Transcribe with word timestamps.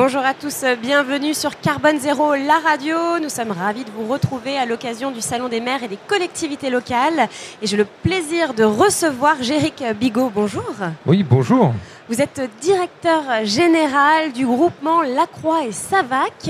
Bonjour 0.00 0.24
à 0.24 0.32
tous, 0.32 0.64
bienvenue 0.80 1.34
sur 1.34 1.58
Carbone 1.58 1.98
Zéro, 1.98 2.36
la 2.36 2.60
radio. 2.60 3.18
Nous 3.20 3.28
sommes 3.28 3.50
ravis 3.50 3.82
de 3.82 3.90
vous 3.90 4.06
retrouver 4.06 4.56
à 4.56 4.64
l'occasion 4.64 5.10
du 5.10 5.20
Salon 5.20 5.48
des 5.48 5.58
maires 5.58 5.82
et 5.82 5.88
des 5.88 5.98
collectivités 6.06 6.70
locales. 6.70 7.28
Et 7.60 7.66
j'ai 7.66 7.76
le 7.76 7.84
plaisir 7.84 8.54
de 8.54 8.62
recevoir 8.62 9.42
Géric 9.42 9.82
Bigot. 9.98 10.30
Bonjour. 10.32 10.72
Oui, 11.04 11.24
bonjour. 11.28 11.74
Vous 12.08 12.22
êtes 12.22 12.40
directeur 12.60 13.24
général 13.42 14.30
du 14.32 14.46
groupement 14.46 15.02
Lacroix 15.02 15.64
et 15.66 15.72
Savac. 15.72 16.48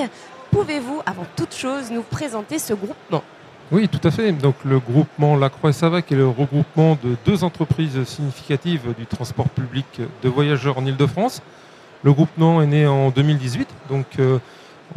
Pouvez-vous, 0.51 1.01
avant 1.07 1.25
toute 1.35 1.55
chose, 1.55 1.91
nous 1.91 2.03
présenter 2.03 2.59
ce 2.59 2.75
groupement? 2.75 3.23
Oui, 3.73 3.89
tout 3.89 4.07
à 4.07 4.11
fait. 4.11 4.31
Donc, 4.33 4.57
le 4.67 4.79
groupement 4.79 5.37
Lacroix 5.37 5.71
et 5.71 5.73
Savac 5.73 6.13
est 6.13 6.17
le 6.17 6.29
regroupement 6.29 6.99
de 7.03 7.17
deux 7.25 7.45
entreprises 7.45 8.05
significatives 8.05 8.93
du 8.99 9.07
transport 9.07 9.49
public 9.49 9.87
de 10.23 10.29
voyageurs 10.29 10.77
en 10.77 10.85
Ile-de-France. 10.85 11.41
Le 12.05 12.13
groupement 12.13 12.63
est 12.63 12.67
né 12.67 12.87
en 12.87 13.11
2018, 13.11 13.69
donc 13.91 14.07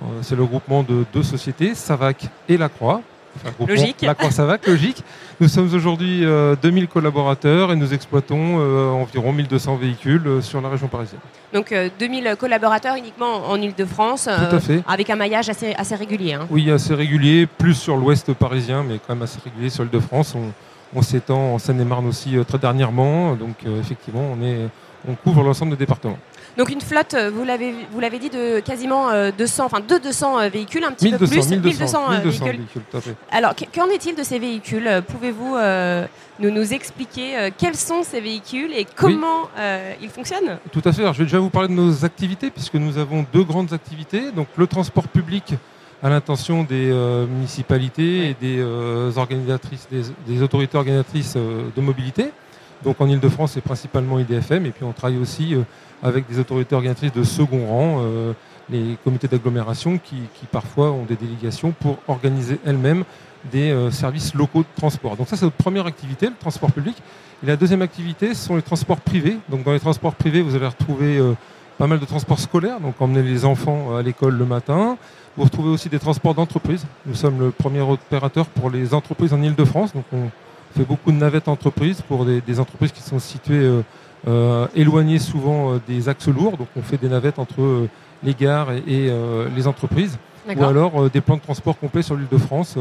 euh, 0.01 0.05
c'est 0.21 0.35
le 0.35 0.45
groupement 0.45 0.83
de 0.83 1.05
deux 1.13 1.23
sociétés, 1.23 1.73
Savac 1.73 2.27
et 2.47 2.57
Lacroix. 2.57 3.01
logique. 3.67 4.01
Lacroix 4.01 4.29
Savac, 4.29 4.67
logique. 4.67 5.03
Nous 5.39 5.47
sommes 5.47 5.73
aujourd'hui 5.73 6.19
2000 6.19 6.25
euh, 6.25 6.87
collaborateurs 6.87 7.71
et 7.71 7.75
nous 7.75 7.93
exploitons 7.93 8.59
euh, 8.59 8.89
environ 8.91 9.33
1200 9.33 9.77
véhicules 9.77 10.43
sur 10.43 10.61
la 10.61 10.69
région 10.69 10.87
parisienne. 10.87 11.21
Donc 11.53 11.73
2000 11.99 12.35
collaborateurs 12.37 12.95
uniquement 12.95 13.49
en 13.49 13.59
Ile-de-France, 13.59 14.29
avec 14.87 15.09
un 15.09 15.15
maillage 15.15 15.49
assez, 15.49 15.73
assez 15.73 15.95
régulier. 15.95 16.33
Hein. 16.33 16.47
Oui, 16.51 16.69
assez 16.69 16.93
régulier, 16.93 17.47
plus 17.47 17.73
sur 17.73 17.97
l'ouest 17.97 18.31
parisien, 18.33 18.83
mais 18.87 18.99
quand 18.99 19.15
même 19.15 19.23
assez 19.23 19.39
régulier 19.43 19.69
sur 19.69 19.83
l'Île-de-France. 19.83 20.35
On, 20.35 20.51
on 20.95 21.01
s'étend 21.01 21.53
en 21.53 21.59
Seine-et-Marne 21.59 22.07
aussi 22.07 22.35
très 22.47 22.57
dernièrement, 22.57 23.35
donc 23.35 23.55
effectivement 23.79 24.23
on, 24.37 24.43
est, 24.43 24.67
on 25.07 25.15
couvre 25.15 25.43
l'ensemble 25.43 25.71
des 25.71 25.77
départements. 25.77 26.17
Donc 26.57 26.69
une 26.69 26.81
flotte, 26.81 27.13
euh, 27.13 27.31
vous 27.33 27.45
l'avez, 27.45 27.73
vous 27.91 27.99
l'avez 27.99 28.19
dit, 28.19 28.29
de 28.29 28.59
quasiment 28.59 29.09
200, 29.31 29.63
euh, 29.63 29.65
enfin 29.65 29.79
de 29.79 29.97
200 29.97 30.39
euh, 30.39 30.49
véhicules, 30.49 30.83
un 30.83 30.91
petit 30.91 31.11
peu 31.11 31.25
plus. 31.25 31.49
1200, 31.49 32.09
véhicules. 32.21 32.59
tout 32.73 32.97
à 32.97 33.01
fait. 33.01 33.15
Alors 33.31 33.53
qu'en 33.73 33.87
est-il 33.87 34.15
de 34.15 34.23
ces 34.23 34.39
véhicules 34.39 34.89
Pouvez-vous 35.07 35.55
nous, 36.39 36.51
nous 36.51 36.73
expliquer 36.73 37.51
quels 37.57 37.75
sont 37.75 38.03
ces 38.03 38.19
véhicules 38.19 38.73
et 38.73 38.85
comment 38.95 39.49
ils 40.01 40.09
fonctionnent? 40.09 40.57
Tout 40.71 40.81
à 40.83 40.91
fait. 40.91 41.03
Alors, 41.03 41.13
je 41.13 41.19
vais 41.19 41.25
déjà 41.25 41.39
vous 41.39 41.49
parler 41.49 41.69
de 41.69 41.73
nos 41.73 42.03
activités, 42.03 42.49
puisque 42.49 42.75
nous 42.75 42.97
avons 42.97 43.25
deux 43.31 43.43
grandes 43.43 43.73
activités. 43.73 44.31
Donc 44.31 44.47
le 44.57 44.67
transport 44.67 45.07
public 45.07 45.53
à 46.01 46.09
l'intention 46.09 46.63
des 46.63 46.91
municipalités 47.29 48.29
et 48.29 48.35
des 48.39 48.63
organisatrices, 49.17 49.87
des, 50.25 50.41
autorités 50.41 50.77
organisatrices 50.77 51.35
de 51.35 51.81
mobilité. 51.81 52.31
Donc 52.83 52.99
en 52.99 53.07
Ile-de-France, 53.07 53.51
c'est 53.53 53.61
principalement 53.61 54.17
IDFM, 54.17 54.65
et 54.65 54.71
puis 54.71 54.83
on 54.83 54.93
travaille 54.93 55.19
aussi 55.19 55.55
avec 56.03 56.27
des 56.27 56.39
autorités 56.39 56.75
organisatrices 56.75 57.13
de 57.13 57.23
second 57.23 57.67
rang, 57.67 57.99
euh, 58.01 58.33
les 58.69 58.97
comités 59.03 59.27
d'agglomération 59.27 59.97
qui, 59.97 60.27
parfois 60.51 60.91
ont 60.91 61.03
des 61.03 61.15
délégations 61.15 61.71
pour 61.71 61.97
organiser 62.07 62.59
elles-mêmes 62.65 63.03
des 63.51 63.71
euh, 63.71 63.91
services 63.91 64.33
locaux 64.33 64.61
de 64.61 64.67
transport. 64.75 65.17
Donc 65.17 65.27
ça 65.27 65.35
c'est 65.35 65.45
notre 65.45 65.57
première 65.57 65.85
activité, 65.85 66.27
le 66.27 66.35
transport 66.39 66.71
public. 66.71 66.95
Et 67.43 67.47
la 67.47 67.55
deuxième 67.55 67.81
activité, 67.81 68.33
ce 68.33 68.47
sont 68.47 68.55
les 68.55 68.61
transports 68.61 69.01
privés. 69.01 69.37
Donc 69.49 69.63
dans 69.63 69.73
les 69.73 69.79
transports 69.79 70.13
privés, 70.13 70.41
vous 70.41 70.55
allez 70.55 70.67
retrouver 70.67 71.17
euh, 71.17 71.33
pas 71.81 71.87
mal 71.87 71.97
de 71.99 72.05
transports 72.05 72.37
scolaires, 72.37 72.79
donc 72.79 73.01
emmener 73.01 73.23
les 73.23 73.43
enfants 73.43 73.95
à 73.97 74.03
l'école 74.03 74.37
le 74.37 74.45
matin. 74.45 74.99
Vous 75.35 75.45
retrouvez 75.45 75.71
aussi 75.71 75.89
des 75.89 75.97
transports 75.97 76.35
d'entreprise. 76.35 76.85
Nous 77.07 77.15
sommes 77.15 77.39
le 77.39 77.49
premier 77.49 77.81
opérateur 77.81 78.45
pour 78.45 78.69
les 78.69 78.93
entreprises 78.93 79.33
en 79.33 79.41
Ile-de-France. 79.41 79.91
Donc 79.95 80.03
on 80.13 80.29
fait 80.77 80.85
beaucoup 80.85 81.11
de 81.11 81.17
navettes 81.17 81.47
entreprises 81.47 82.03
pour 82.03 82.23
des, 82.23 82.39
des 82.39 82.59
entreprises 82.59 82.91
qui 82.91 83.01
sont 83.01 83.17
situées 83.17 83.81
euh, 84.27 84.67
éloigné 84.75 85.17
souvent 85.17 85.73
euh, 85.73 85.81
des 85.87 86.07
axes 86.07 86.27
lourds. 86.27 86.55
Donc 86.55 86.67
on 86.77 86.83
fait 86.83 86.97
des 86.97 87.09
navettes 87.09 87.39
entre 87.39 87.59
euh, 87.59 87.89
les 88.21 88.35
gares 88.35 88.71
et, 88.73 89.11
les 89.55 89.65
entreprises. 89.65 90.19
Ou 90.55 90.63
alors 90.63 91.09
des 91.09 91.21
plans 91.21 91.37
de 91.37 91.41
transport 91.41 91.79
complets 91.79 92.03
sur 92.03 92.15
l'île 92.15 92.27
de 92.31 92.37
France 92.37 92.77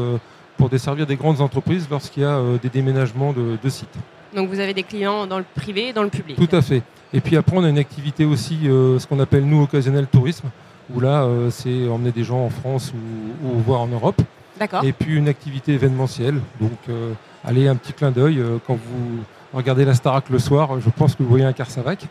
pour 0.57 0.69
desservir 0.69 1.07
des 1.07 1.15
grandes 1.15 1.41
entreprises 1.41 1.87
lorsqu'il 1.89 2.21
y 2.21 2.25
a 2.27 2.39
des 2.61 2.69
déménagements 2.69 3.33
de, 3.33 3.69
sites. 3.69 3.97
Donc 4.35 4.49
vous 4.49 4.59
avez 4.59 4.73
des 4.73 4.83
clients 4.83 5.27
dans 5.27 5.37
le 5.37 5.45
privé 5.55 5.89
et 5.89 5.93
dans 5.93 6.03
le 6.03 6.09
public 6.09 6.37
Tout 6.37 6.55
à 6.55 6.61
fait. 6.61 6.83
Et 7.13 7.19
puis 7.19 7.35
après, 7.35 7.57
on 7.57 7.63
a 7.63 7.69
une 7.69 7.77
activité 7.77 8.23
aussi, 8.23 8.59
ce 8.63 9.05
qu'on 9.05 9.19
appelle 9.19 9.45
nous 9.45 9.61
occasionnel 9.63 10.07
tourisme, 10.07 10.49
où 10.93 11.01
là, 11.01 11.27
c'est 11.49 11.89
emmener 11.89 12.11
des 12.11 12.23
gens 12.23 12.45
en 12.45 12.49
France 12.49 12.93
ou, 12.93 13.47
ou 13.47 13.59
voir 13.59 13.81
en 13.81 13.87
Europe. 13.87 14.21
D'accord. 14.57 14.83
Et 14.85 14.93
puis 14.93 15.17
une 15.17 15.27
activité 15.27 15.73
événementielle. 15.73 16.39
Donc 16.61 16.95
allez, 17.43 17.67
un 17.67 17.75
petit 17.75 17.91
clin 17.91 18.11
d'œil 18.11 18.41
quand 18.65 18.75
vous 18.75 19.23
regardez 19.53 19.83
la 19.83 19.93
Starac 19.93 20.29
le 20.29 20.39
soir, 20.39 20.79
je 20.79 20.89
pense 20.89 21.15
que 21.15 21.23
vous 21.23 21.29
voyez 21.29 21.45
un 21.45 21.51
car 21.53 21.69
Savac. 21.69 22.07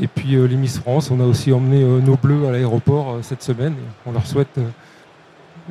Et 0.00 0.06
puis 0.06 0.36
euh, 0.36 0.46
les 0.46 0.56
Miss 0.56 0.78
France, 0.78 1.10
on 1.10 1.20
a 1.20 1.24
aussi 1.24 1.52
emmené 1.52 1.82
euh, 1.82 2.00
nos 2.00 2.16
bleus 2.16 2.46
à 2.46 2.52
l'aéroport 2.52 3.10
euh, 3.10 3.18
cette 3.22 3.42
semaine. 3.42 3.74
On 4.06 4.12
leur 4.12 4.26
souhaite. 4.26 4.58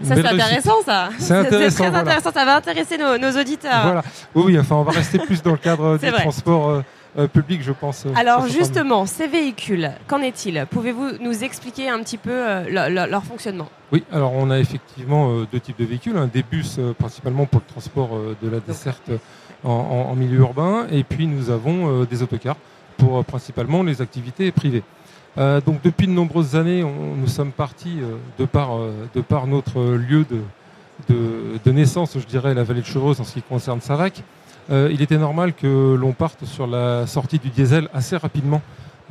Ça, 0.03 0.15
c'est 0.15 0.25
intéressant, 0.25 0.81
ça. 0.85 1.09
C'est 1.17 1.33
intéressant. 1.33 1.83
très 1.83 1.95
intéressant. 1.95 2.31
Ça 2.31 2.45
va 2.45 2.55
intéresser 2.55 2.97
nos, 2.97 3.39
auditeurs. 3.39 3.83
Voilà. 3.83 4.03
Oui, 4.35 4.57
enfin, 4.59 4.75
on 4.75 4.83
va 4.83 4.91
rester 4.91 5.19
plus 5.19 5.41
dans 5.41 5.51
le 5.51 5.57
cadre 5.57 5.97
du 5.97 6.11
transport 6.11 6.83
public, 7.33 7.63
je 7.63 7.71
pense. 7.71 8.05
Alors, 8.15 8.47
justement, 8.47 9.05
ces 9.05 9.27
véhicules, 9.27 9.91
qu'en 10.07 10.21
est-il? 10.21 10.65
Pouvez-vous 10.69 11.13
nous 11.19 11.43
expliquer 11.43 11.89
un 11.89 11.99
petit 11.99 12.17
peu 12.17 12.43
leur 12.69 13.23
fonctionnement? 13.23 13.69
Oui, 13.91 14.03
alors 14.11 14.33
on 14.33 14.51
a 14.51 14.59
effectivement 14.59 15.43
deux 15.51 15.59
types 15.59 15.79
de 15.79 15.85
véhicules. 15.85 16.15
Des 16.31 16.43
bus, 16.43 16.79
principalement 16.99 17.45
pour 17.45 17.61
le 17.65 17.73
transport 17.73 18.09
de 18.41 18.49
la 18.49 18.59
desserte 18.59 19.11
en, 19.63 20.15
milieu 20.15 20.39
urbain. 20.39 20.87
Et 20.91 21.03
puis 21.03 21.27
nous 21.27 21.49
avons 21.49 22.01
euh, 22.01 22.05
des 22.05 22.23
autocars 22.23 22.57
pour 22.97 23.19
euh, 23.19 23.23
principalement 23.23 23.83
les 23.83 24.01
activités 24.01 24.51
privées. 24.51 24.83
Euh, 25.37 25.61
donc 25.61 25.81
depuis 25.83 26.07
de 26.07 26.11
nombreuses 26.11 26.55
années, 26.55 26.83
nous 26.83 27.27
sommes 27.27 27.51
partis 27.51 27.97
de, 28.39 28.45
par, 28.45 28.71
de 29.13 29.21
par 29.21 29.47
notre 29.47 29.81
lieu 29.81 30.25
de, 31.09 31.71
naissance, 31.71 32.17
je 32.17 32.25
dirais, 32.25 32.53
la 32.53 32.63
vallée 32.63 32.81
de 32.81 32.85
Chevreuse 32.85 33.21
en 33.21 33.23
ce 33.23 33.33
qui 33.33 33.41
concerne 33.41 33.81
Savac. 33.81 34.23
il 34.69 35.01
était 35.01 35.17
normal 35.17 35.53
que 35.53 35.95
l'on 35.95 36.11
parte 36.13 36.45
sur 36.45 36.65
la 36.65 37.05
sortie 37.05 37.39
du 37.39 37.49
diesel 37.49 37.87
assez 37.93 38.17
rapidement 38.17 38.61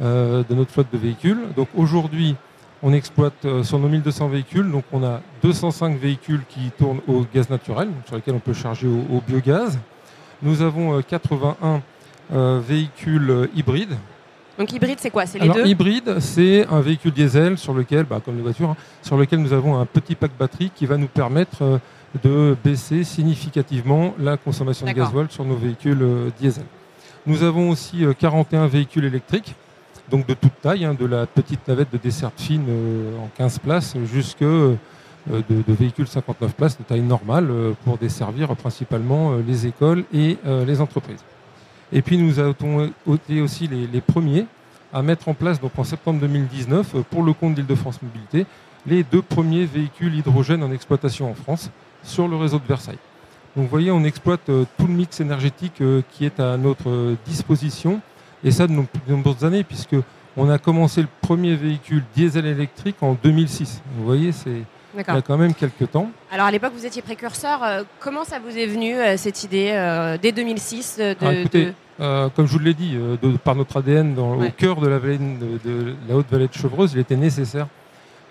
de 0.01 0.55
notre 0.55 0.73
flotte 0.73 0.93
de 0.93 0.99
véhicules. 0.99 1.39
Donc 1.57 1.69
aujourd'hui, 1.77 2.35
on 2.83 2.93
exploite 2.93 3.47
sur 3.63 3.79
nos 3.79 3.89
1200 3.89 4.29
véhicules, 4.29 4.71
donc 4.71 4.85
on 4.93 5.05
a 5.05 5.21
205 5.43 5.97
véhicules 5.97 6.43
qui 6.49 6.73
tournent 6.77 7.01
au 7.07 7.25
gaz 7.33 7.49
naturel, 7.51 7.89
sur 8.07 8.17
lesquels 8.17 8.35
on 8.35 8.41
peut 8.41 8.53
charger 8.53 8.89
au 8.89 9.23
biogaz. 9.27 9.79
Nous 10.43 10.61
avons 10.61 11.01
81 11.01 11.67
euh, 11.67 11.79
euh, 12.35 12.61
véhicules 12.61 13.31
euh, 13.31 13.47
hybrides. 13.57 13.97
Donc 14.59 14.73
hybride, 14.73 14.99
c'est 15.01 15.11
quoi? 15.11 15.27
C'est 15.27 15.39
les 15.39 15.49
deux? 15.49 15.67
Hybride, 15.67 16.19
c'est 16.21 16.67
un 16.67 16.81
véhicule 16.81 17.13
diesel 17.13 17.59
sur 17.59 17.75
lequel, 17.75 18.05
bah, 18.05 18.21
comme 18.25 18.37
les 18.37 18.43
voitures, 18.43 18.71
hein, 18.71 18.77
sur 19.03 19.17
lequel 19.17 19.41
nous 19.41 19.53
avons 19.53 19.79
un 19.79 19.87
petit 19.87 20.15
pack 20.15 20.33
batterie 20.39 20.71
qui 20.75 20.87
va 20.87 20.97
nous 20.97 21.09
permettre 21.09 21.81
de 22.23 22.57
baisser 22.65 23.05
significativement 23.05 24.15
la 24.19 24.37
consommation 24.37 24.87
de 24.87 24.93
gasoil 24.93 25.27
sur 25.31 25.45
nos 25.45 25.57
véhicules 25.57 26.05
diesel. 26.41 26.65
Nous 27.27 27.43
avons 27.43 27.71
aussi 27.71 28.05
41 28.19 28.67
véhicules 28.69 29.05
électriques, 29.05 29.55
donc 30.11 30.27
de 30.27 30.35
toute 30.35 30.59
taille, 30.63 30.85
hein, 30.85 30.95
de 30.95 31.05
la 31.05 31.27
petite 31.27 31.67
navette 31.69 31.93
de 31.93 31.99
desserte 31.99 32.41
fine 32.41 32.65
en 33.23 33.29
15 33.37 33.59
places 33.59 33.97
jusque 34.11 34.45
euh, 35.33 35.43
de, 35.49 35.73
véhicules 35.73 36.07
59 36.07 36.55
places 36.55 36.79
de 36.79 36.85
taille 36.85 37.01
normale 37.01 37.49
euh, 37.51 37.73
pour 37.85 37.99
desservir 37.99 38.55
principalement 38.55 39.33
euh, 39.33 39.43
les 39.45 39.67
écoles 39.67 40.05
et 40.15 40.39
les 40.45 40.81
entreprises. 40.81 41.25
Et 41.93 42.03
puis 42.03 42.19
nous 42.19 42.39
avons 42.39 42.91
été 43.13 43.41
aussi 43.41 43.69
les, 43.69 44.01
premiers 44.01 44.47
à 44.93 45.03
mettre 45.03 45.29
en 45.29 45.35
place, 45.35 45.61
donc 45.61 45.73
en 45.79 45.85
septembre 45.85 46.21
2019, 46.21 47.03
pour 47.11 47.23
le 47.23 47.33
compte 47.33 47.55
d'Île-de-France 47.55 48.01
Mobilité, 48.03 48.47
les 48.87 49.03
deux 49.03 49.23
premiers 49.23 49.65
véhicules 49.67 50.15
hydrogène 50.15 50.63
en 50.63 50.73
exploitation 50.73 51.31
en 51.31 51.35
France 51.35 51.71
sur 52.03 52.29
le 52.29 52.37
réseau 52.37 52.59
de 52.59 52.67
Versailles. 52.67 52.99
Donc 53.57 53.65
vous 53.65 53.71
voyez, 53.71 53.91
on 53.91 54.05
exploite 54.05 54.45
tout 54.47 54.87
le 54.87 54.93
mix 54.93 55.21
énergétique 55.21 55.83
qui 56.11 56.25
est 56.25 56.41
à 56.41 56.57
notre 56.57 57.17
disposition, 57.27 58.01
et 58.45 58.51
ça 58.51 58.67
de 58.67 58.75
nombreuses 59.09 59.45
années, 59.45 59.65
puisque 59.65 59.97
on 60.37 60.51
a 60.51 60.59
commencé 60.59 61.01
le 61.01 61.09
premier 61.21 61.57
véhicule 61.57 62.05
diesel 62.15 62.47
électrique 62.47 62.97
en 63.01 63.17
2006. 63.23 63.81
Vous 63.97 64.05
voyez, 64.05 64.33
c'est 64.33 64.63
il 64.97 65.15
y 65.15 65.19
a 65.19 65.23
quand 65.23 65.37
même 65.37 65.55
quelques 65.55 65.91
temps. 65.91 66.11
Alors 66.31 66.47
à 66.47 66.51
l'époque, 66.51 66.73
vous 66.75 66.87
étiez 66.87 67.03
précurseur. 67.03 67.63
Euh, 67.63 67.83
comment 68.01 68.25
ça 68.25 68.39
vous 68.39 68.57
est 68.57 68.67
venu 68.67 68.95
euh, 68.95 69.17
cette 69.17 69.45
idée 69.45 69.71
euh, 69.73 70.17
dès 70.21 70.33
2006 70.33 70.99
de, 70.99 71.17
ah, 71.21 71.35
écoutez, 71.35 71.73
Comme 71.99 72.47
je 72.47 72.53
vous 72.53 72.59
l'ai 72.59 72.75
dit, 72.75 72.97
par 73.45 73.55
notre 73.55 73.79
ADN, 73.79 74.19
au 74.19 74.51
cœur 74.57 74.81
de 74.81 74.89
la, 74.89 74.99
vallée 74.99 75.19
de, 75.19 75.95
la 76.09 76.17
haute 76.17 76.31
vallée 76.31 76.49
de 76.49 76.53
Chevreuse, 76.53 76.93
il 76.95 77.01
était 77.01 77.17
nécessaire 77.17 77.67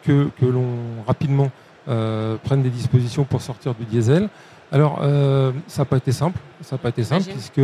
que, 0.03 0.29
que 0.39 0.45
l'on 0.45 0.65
rapidement 1.07 1.51
prenne 1.85 2.63
des 2.63 2.69
dispositions 2.69 3.23
pour 3.23 3.41
sortir 3.41 3.73
du 3.75 3.85
diesel. 3.85 4.29
Alors, 4.71 4.99
ça 5.67 5.81
n'a 5.81 5.85
pas 5.85 5.97
été 5.97 6.11
simple. 6.11 6.39
Ça 6.61 6.75
n'a 6.75 6.79
pas 6.79 6.89
été 6.89 7.03
simple 7.03 7.25
puisque 7.25 7.61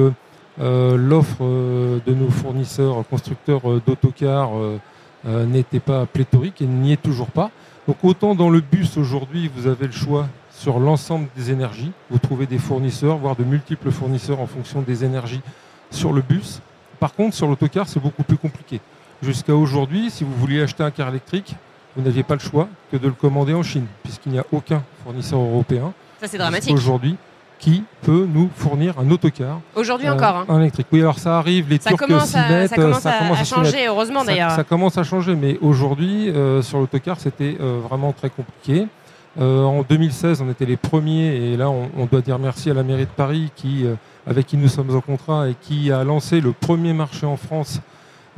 l'offre 0.59 1.43
de 1.43 2.13
nos 2.13 2.29
fournisseurs 2.29 3.03
constructeurs 3.09 3.61
d'autocars 3.85 4.51
n'était 5.25 5.79
pas 5.79 6.05
pléthorique 6.05 6.61
et 6.61 6.65
n'y 6.65 6.93
est 6.93 7.01
toujours 7.01 7.29
pas. 7.29 7.51
Donc 7.91 7.97
autant 8.03 8.35
dans 8.35 8.49
le 8.49 8.61
bus 8.61 8.95
aujourd'hui, 8.95 9.51
vous 9.53 9.67
avez 9.67 9.85
le 9.85 9.91
choix 9.91 10.29
sur 10.49 10.79
l'ensemble 10.79 11.27
des 11.35 11.51
énergies. 11.51 11.91
Vous 12.09 12.19
trouvez 12.19 12.45
des 12.45 12.57
fournisseurs, 12.57 13.17
voire 13.17 13.35
de 13.35 13.43
multiples 13.43 13.91
fournisseurs 13.91 14.39
en 14.39 14.47
fonction 14.47 14.81
des 14.81 15.03
énergies 15.03 15.41
sur 15.89 16.13
le 16.13 16.21
bus. 16.21 16.61
Par 17.01 17.13
contre, 17.13 17.35
sur 17.35 17.47
l'autocar, 17.47 17.89
c'est 17.89 17.99
beaucoup 17.99 18.23
plus 18.23 18.37
compliqué. 18.37 18.79
Jusqu'à 19.21 19.53
aujourd'hui, 19.53 20.09
si 20.09 20.23
vous 20.23 20.33
vouliez 20.35 20.61
acheter 20.61 20.83
un 20.83 20.91
car 20.91 21.09
électrique, 21.09 21.53
vous 21.97 22.01
n'aviez 22.01 22.23
pas 22.23 22.35
le 22.35 22.39
choix 22.39 22.69
que 22.93 22.95
de 22.95 23.07
le 23.07 23.13
commander 23.13 23.53
en 23.53 23.61
Chine, 23.61 23.87
puisqu'il 24.03 24.31
n'y 24.31 24.39
a 24.39 24.45
aucun 24.53 24.81
fournisseur 25.03 25.41
européen. 25.41 25.91
Ça, 26.21 26.29
c'est 26.29 26.37
dramatique. 26.37 26.73
Aujourd'hui, 26.73 27.17
qui 27.61 27.83
peut 28.01 28.27
nous 28.27 28.49
fournir 28.53 28.99
un 28.99 29.09
autocar. 29.09 29.61
Aujourd'hui 29.75 30.09
encore. 30.09 30.35
Hein. 30.35 30.45
Un 30.49 30.59
électrique. 30.59 30.87
Oui, 30.91 30.99
alors 30.99 31.19
ça 31.19 31.37
arrive, 31.37 31.69
les 31.69 31.79
ça 31.79 31.91
commence 31.93 32.25
ça, 32.25 32.67
commence 32.75 33.05
à, 33.05 33.43
changer, 33.45 33.87
heureusement 33.87 34.25
d'ailleurs. 34.25 34.51
Ça, 34.51 34.65
commence 34.65 34.97
à 34.97 35.03
changer, 35.03 35.35
mais 35.35 35.57
aujourd'hui, 35.61 36.29
euh, 36.29 36.61
sur 36.61 36.79
l'autocar, 36.79 37.19
c'était 37.19 37.55
euh, 37.61 37.79
vraiment 37.87 38.11
très 38.11 38.29
compliqué. 38.29 38.87
Euh, 39.39 39.63
en 39.63 39.83
2016, 39.83 40.41
on 40.41 40.49
était 40.49 40.65
les 40.65 40.75
premiers, 40.75 41.53
et 41.53 41.57
là, 41.57 41.69
on, 41.69 42.05
doit 42.05 42.21
dire 42.21 42.37
merci 42.37 42.69
à 42.69 42.73
la 42.73 42.83
mairie 42.83 43.05
de 43.05 43.11
Paris, 43.15 43.49
qui, 43.55 43.85
euh, 43.85 43.95
avec 44.27 44.47
qui 44.47 44.57
nous 44.57 44.67
sommes 44.67 44.93
en 44.95 45.01
contrat 45.01 45.49
et 45.49 45.55
qui 45.61 45.91
a 45.91 46.03
lancé 46.03 46.41
le 46.41 46.51
premier 46.51 46.93
marché 46.93 47.25
en 47.25 47.37
France 47.37 47.79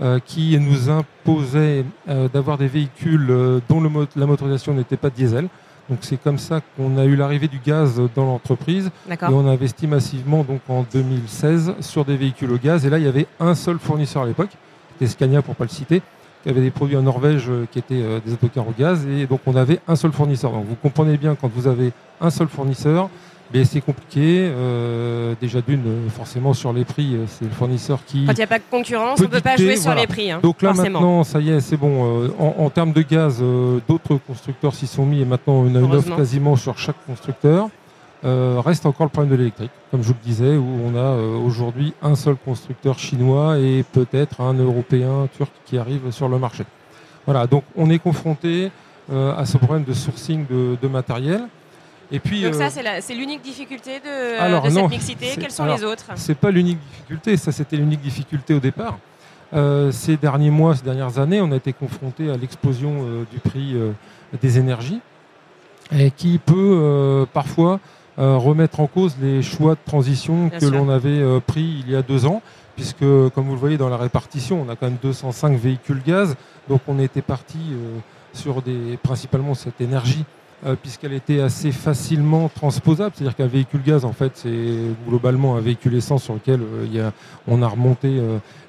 euh, 0.02 0.20
qui 0.24 0.58
nous 0.60 0.90
imposait 0.90 1.86
d'avoir 2.34 2.58
des 2.58 2.68
véhicules 2.68 3.62
dont 3.70 3.82
la 4.16 4.26
motorisation 4.26 4.74
n'était 4.74 4.98
pas 4.98 5.10
diesel. 5.10 5.48
Donc 5.94 6.00
c'est 6.02 6.18
comme 6.18 6.40
ça 6.40 6.60
qu'on 6.76 6.98
a 6.98 7.06
eu 7.06 7.16
l'arrivée 7.16 7.48
du 7.48 7.60
gaz 7.60 8.02
dans 8.16 8.26
l'entreprise. 8.26 8.90
Et 9.12 9.16
on 9.26 9.48
a 9.48 9.52
investi 9.52 9.86
massivement 9.86 10.44
donc 10.44 10.62
en 10.68 10.84
2016 10.92 11.76
sur 11.82 12.04
des 12.04 12.18
véhicules 12.18 12.52
au 12.52 12.58
gaz. 12.58 12.84
Et 12.84 12.90
là, 12.90 12.98
il 12.98 13.06
y 13.06 13.08
avait 13.08 13.28
un 13.40 13.54
seul 13.54 13.78
fournisseur 13.78 14.24
à 14.24 14.26
l'époque, 14.26 14.50
c'était 14.94 15.12
Scania 15.12 15.44
pour 15.44 15.56
pas 15.56 15.66
le 15.66 15.70
citer, 15.70 16.02
il 16.46 16.50
y 16.50 16.52
avait 16.52 16.62
des 16.62 16.72
produits 16.72 16.98
en 16.98 17.04
Norvège 17.04 17.46
euh, 17.50 17.66
qui 17.72 17.80
étaient 17.80 18.02
euh, 18.02 18.20
des 18.26 18.34
autocars 18.34 18.68
au 18.68 18.74
gaz 18.78 19.06
et 19.08 19.26
donc 19.26 19.40
on 19.46 19.56
avait 19.56 19.80
un 19.88 19.96
seul 19.96 20.12
fournisseur. 20.12 20.52
Donc 20.52 20.66
vous 20.68 20.76
comprenez 20.76 21.18
bien 21.18 21.36
quand 21.40 21.50
vous 21.54 21.68
avez 21.68 21.92
un 22.20 22.30
seul 22.30 22.48
fournisseur, 22.48 23.10
ben, 23.54 23.64
c'est 23.66 23.82
compliqué. 23.82 24.50
Euh, 24.52 25.36
déjà 25.40 25.62
d'une, 25.62 26.10
forcément 26.10 26.54
sur 26.54 26.74
les 26.74 26.86
prix, 26.86 27.18
c'est 27.28 27.46
le 27.46 27.52
fournisseur 27.52 28.00
qui. 28.06 28.26
Quand 28.26 28.34
il 28.34 28.38
n'y 28.38 28.44
a 28.44 28.48
pas 28.48 28.60
de 28.60 28.64
concurrence, 28.70 29.20
on 29.20 29.24
ne 29.24 29.28
peut 29.28 29.42
pas 29.42 29.56
jouer 29.56 29.78
sur 29.78 29.94
les 29.96 30.08
prix. 30.08 30.32
Hein, 30.32 30.40
donc 30.42 30.62
là 30.62 30.74
maintenant, 30.74 31.24
ça 31.24 31.40
y 31.40 31.50
est, 31.50 31.60
c'est 31.60 31.78
bon. 31.78 32.30
en, 32.40 32.70
termes 32.70 32.94
de 32.94 33.02
gaz, 33.02 33.42
d'autres 33.88 34.18
constructeurs 34.28 34.74
s'y 34.74 34.88
sont 34.88 35.06
mis 35.06 35.22
et 35.22 35.26
maintenant 35.26 35.54
on 35.54 35.76
a 35.76 35.80
une 35.80 35.96
offre 35.96 36.16
quasiment 36.16 36.56
sur 36.56 36.78
chaque 36.78 37.06
constructeur. 37.06 37.70
Euh, 38.26 38.62
reste 38.64 38.86
encore 38.86 39.06
le 39.06 39.10
problème 39.10 39.32
de 39.32 39.36
l'électrique, 39.36 39.72
comme 39.92 40.02
je 40.02 40.08
vous 40.08 40.14
le 40.14 40.26
disais, 40.26 40.56
où 40.56 40.80
on 40.86 40.96
a 40.96 41.00
euh, 41.00 41.36
aujourd'hui 41.36 41.94
un 42.02 42.16
seul 42.16 42.36
constructeur 42.36 42.98
chinois 42.98 43.60
et 43.60 43.84
peut-être 43.92 44.40
un 44.40 44.54
européen 44.54 45.28
turc 45.36 45.52
qui 45.66 45.78
arrive 45.78 46.10
sur 46.12 46.30
le 46.30 46.40
marché. 46.40 46.64
Voilà, 47.26 47.48
donc 47.48 47.64
on 47.76 47.90
est 47.90 48.00
confronté 48.00 48.72
euh, 49.12 49.36
à 49.36 49.46
ce 49.46 49.58
problème 49.58 49.84
de 49.84 49.92
sourcing 49.92 50.46
de, 50.48 50.88
matériel. 50.88 51.42
Et 52.14 52.20
puis, 52.20 52.44
donc 52.44 52.54
ça, 52.54 52.70
c'est 52.70 53.14
l'unique 53.14 53.42
difficulté 53.42 54.00
de, 54.00 54.70
cette 54.70 54.90
mixité. 54.90 55.28
Quelles 55.38 55.52
sont 55.52 55.66
les 55.66 55.84
autres? 55.84 56.06
C'est 56.16 56.38
pas 56.38 56.52
l'unique 56.52 56.80
difficulté, 56.92 57.36
ça 57.36 57.52
c'était 57.52 57.76
l'unique 57.76 58.02
difficulté 58.02 58.54
au 58.54 58.60
départ. 58.60 59.00
ces 59.92 60.16
derniers 60.16 60.52
mois, 60.52 60.76
ces 60.76 60.84
dernières 60.84 61.20
années, 61.20 61.42
on 61.42 61.52
a 61.52 61.58
été 61.58 61.74
confronté 61.74 62.30
à 62.30 62.38
l'explosion 62.38 63.26
du 63.32 63.40
prix 63.40 63.76
des 64.42 64.60
énergies, 64.60 65.02
et 65.92 66.12
qui 66.12 66.38
peut 66.38 67.26
parfois 67.34 67.80
remettre 68.18 68.80
en 68.80 68.88
cause 68.88 69.16
les 69.22 69.42
choix 69.42 69.74
de 69.74 69.80
transition 69.86 70.50
que 70.50 70.66
l'on 70.66 70.90
avait 70.90 71.10
euh, 71.10 71.40
pris 71.40 71.84
il 71.86 71.92
y 71.92 71.96
a 71.96 72.02
deux 72.02 72.26
ans, 72.26 72.42
puisque 72.76 73.00
comme 73.00 73.46
vous 73.46 73.54
le 73.54 73.60
voyez 73.60 73.78
dans 73.78 73.90
la 73.90 73.98
répartition, 73.98 74.62
on 74.62 74.70
a 74.70 74.76
quand 74.76 74.88
même 74.88 74.98
205 75.02 75.58
véhicules 75.58 76.02
gaz, 76.06 76.36
donc 76.70 76.82
on 76.88 77.00
était 77.00 77.22
parti 77.22 77.60
euh, 77.72 77.98
sur 78.34 78.62
des, 78.62 78.98
principalement 79.02 79.54
cette 79.54 79.82
énergie 79.82 80.26
puisqu'elle 80.82 81.12
était 81.12 81.42
assez 81.42 81.74
facilement 81.74 82.48
transposable. 82.48 83.12
C'est-à-dire 83.14 83.36
qu'un 83.36 83.48
véhicule 83.48 83.82
gaz, 83.84 84.06
en 84.06 84.14
fait, 84.14 84.32
c'est 84.36 84.78
globalement 85.10 85.58
un 85.58 85.60
véhicule 85.60 85.94
essence 85.94 86.24
sur 86.24 86.36
lequel 86.36 86.62
il 86.86 86.96
y 86.96 87.02
a, 87.02 87.12
on 87.50 87.62
a 87.62 87.68
remonté 87.68 88.22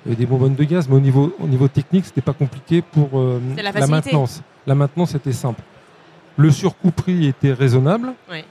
des 0.05 0.27
bonbonnes 0.27 0.57
de 0.57 0.65
gaz. 0.65 0.89
Mais 0.89 0.97
au 0.97 1.01
niveau, 1.01 1.33
au 1.39 1.47
niveau 1.47 1.69
technique, 1.69 2.07
c'était 2.07 2.21
pas 2.21 2.33
compliqué 2.33 2.83
pour 2.83 3.11
la, 3.57 3.71
la, 3.71 3.87
maintenance. 3.87 4.43
La 4.67 4.75
maintenance 4.75 5.15
était 5.15 5.31
simple. 5.31 5.63
Le 6.37 6.51
surcoût 6.51 6.91
prix 6.91 7.29
était 7.29 7.53
raisonnable. 7.53 8.15
Oui. 8.29 8.43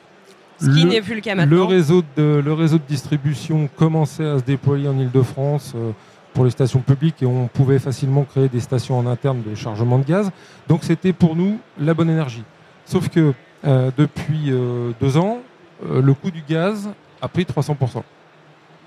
Ce 0.63 0.69
qui 0.69 0.85
n'est 0.85 1.01
plus 1.01 1.15
le 1.15 1.21
cas 1.21 1.35
maintenant. 1.35 1.57
Le 1.57 1.63
réseau, 1.63 2.03
de, 2.15 2.41
le 2.43 2.53
réseau 2.53 2.77
de 2.77 2.83
distribution 2.87 3.69
commençait 3.75 4.25
à 4.25 4.39
se 4.39 4.43
déployer 4.43 4.87
en 4.87 4.97
Ile-de-France 4.97 5.73
euh, 5.75 5.91
pour 6.33 6.45
les 6.45 6.51
stations 6.51 6.79
publiques 6.79 7.21
et 7.21 7.25
on 7.25 7.47
pouvait 7.47 7.79
facilement 7.79 8.23
créer 8.23 8.47
des 8.47 8.61
stations 8.61 8.97
en 8.97 9.05
interne 9.05 9.41
de 9.43 9.55
chargement 9.55 9.99
de 9.99 10.05
gaz. 10.05 10.31
Donc 10.69 10.83
c'était 10.83 11.11
pour 11.11 11.35
nous 11.35 11.59
la 11.77 11.93
bonne 11.93 12.09
énergie. 12.09 12.43
Sauf 12.85 13.09
que 13.09 13.33
euh, 13.65 13.91
depuis 13.97 14.51
euh, 14.51 14.91
deux 15.01 15.17
ans, 15.17 15.39
le 15.85 16.13
coût 16.13 16.31
du 16.31 16.43
gaz 16.47 16.89
a 17.21 17.27
pris 17.27 17.43
300%. 17.43 18.03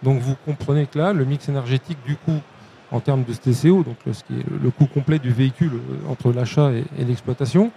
Donc 0.03 0.21
vous 0.21 0.35
comprenez 0.47 0.87
que 0.87 0.99
là, 0.99 1.13
le 1.13 1.27
mix 1.27 1.49
énergétique 1.49 1.99
du 2.07 2.17
coût 2.17 2.41
en 2.91 3.01
termes 3.01 3.25
de 3.25 3.35
TCO, 3.35 3.83
donc 3.83 3.97
ce 4.07 4.25
qui 4.25 4.35
est 4.35 4.63
le 4.63 4.71
coût 4.71 4.87
complet 4.87 5.19
du 5.19 5.31
véhicule 5.31 5.73
entre 6.09 6.33
l'achat 6.33 6.71
et, 6.71 6.85
et 6.99 7.05
l'exploitation, 7.05 7.71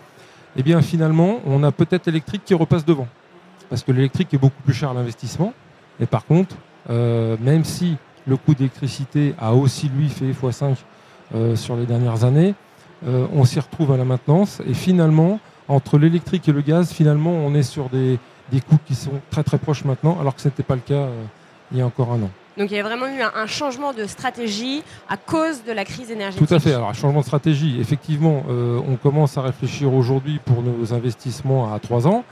eh 0.56 0.64
bien 0.64 0.82
finalement, 0.82 1.40
on 1.46 1.64
a 1.64 1.72
peut-être 1.72 2.06
l'électrique 2.06 2.44
qui 2.46 2.54
repasse 2.54 2.86
devant 2.86 3.08
parce 3.70 3.84
que 3.84 3.92
l'électrique 3.92 4.34
est 4.34 4.38
beaucoup 4.38 4.62
plus 4.64 4.74
cher 4.74 4.90
à 4.90 4.94
l'investissement. 4.94 5.54
Et 6.00 6.06
par 6.06 6.26
contre, 6.26 6.56
euh, 6.90 7.38
même 7.40 7.64
si 7.64 7.98
le 8.26 8.38
coût 8.38 8.54
d'électricité 8.54 9.34
a 9.40 9.54
aussi 9.54 9.90
lui 9.90 10.10
fait 10.10 10.32
x5 10.32 10.76
euh, 11.36 11.56
sur 11.56 11.76
les 11.76 11.86
dernières 11.86 12.24
années, 12.24 12.56
euh, 13.08 13.28
on 13.34 13.46
s'y 13.46 13.60
retrouve 13.60 13.92
à 13.92 13.98
la 13.98 14.06
maintenance. 14.06 14.62
Et 14.68 14.74
finalement, 14.74 15.40
entre 15.68 15.98
l'électrique 15.98 16.48
et 16.50 16.52
le 16.52 16.62
gaz, 16.62 16.92
finalement, 16.92 17.32
on 17.32 17.54
est 17.54 17.64
sur 17.64 17.90
des, 17.90 18.20
coûts 18.68 18.80
qui 18.86 18.96
sont 18.96 19.22
très 19.30 19.44
très 19.44 19.58
proches 19.58 19.86
maintenant, 19.86 20.18
alors 20.20 20.36
que 20.36 20.42
ce 20.42 20.48
n'était 20.48 20.64
pas 20.64 20.76
le 20.76 20.82
cas 20.82 21.08
il 21.72 21.78
y 21.78 21.82
a 21.82 21.86
encore 21.86 22.12
un 22.12 22.24
an. 22.24 22.32
Donc 22.58 22.72
il 22.72 22.78
y 22.78 22.80
a 22.80 22.84
vraiment 22.84 23.06
eu 23.06 23.22
un, 23.22 23.46
changement 23.46 23.94
de 23.94 24.06
stratégie 24.06 24.82
à 25.08 25.18
cause 25.18 25.64
de 25.64 25.72
la 25.72 25.86
crise 25.86 26.10
énergétique. 26.10 26.48
Tout 26.48 26.54
à 26.54 26.60
fait. 26.60 26.74
Alors, 26.74 26.90
un 26.90 26.94
changement 26.94 27.20
de 27.20 27.26
stratégie, 27.26 27.80
effectivement, 27.80 28.44
on 28.50 28.96
commence 28.96 29.38
à 29.38 29.44
réfléchir 29.44 29.94
aujourd'hui 29.94 30.40
pour 30.44 30.64
nos 30.64 30.94
investissements 30.94 31.72
à 31.72 31.80
trois 31.80 32.08
ans. 32.08 32.26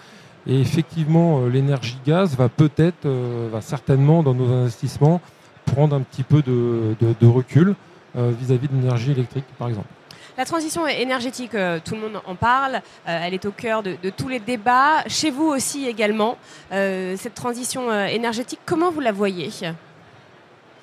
Et 0.47 0.61
effectivement, 0.61 1.41
euh, 1.41 1.49
l'énergie 1.49 1.97
gaz 2.05 2.35
va 2.35 2.47
peut-être, 2.47 3.05
euh, 3.05 3.49
va 3.51 3.59
certainement 3.59 4.23
dans 4.23 4.33
nos 4.33 4.49
investissements 4.51 5.19
prendre 5.65 5.93
un 5.95 6.01
petit 6.01 6.23
peu 6.23 6.41
de, 6.41 7.27
recul 7.27 7.75
euh, 8.17 8.31
vis-à-vis 8.39 8.69
de 8.69 8.73
l'énergie 8.73 9.11
électrique, 9.11 9.43
par 9.59 9.67
exemple. 9.67 9.87
La 10.37 10.45
transition 10.45 10.87
énergétique, 10.87 11.57
tout 11.83 11.95
le 11.95 11.99
monde 11.99 12.21
en 12.23 12.35
parle, 12.35 12.81
elle 13.05 13.33
est 13.33 13.43
au 13.47 13.51
cœur 13.51 13.81
de, 13.81 13.97
tous 14.15 14.27
les 14.27 14.39
débats, 14.39 15.03
chez 15.07 15.31
vous 15.31 15.47
aussi 15.47 15.87
également. 15.87 16.37
cette 16.69 17.33
transition 17.33 17.91
énergétique, 18.05 18.59
comment 18.63 18.91
vous 18.91 18.99
la 18.99 19.11
voyez? 19.11 19.49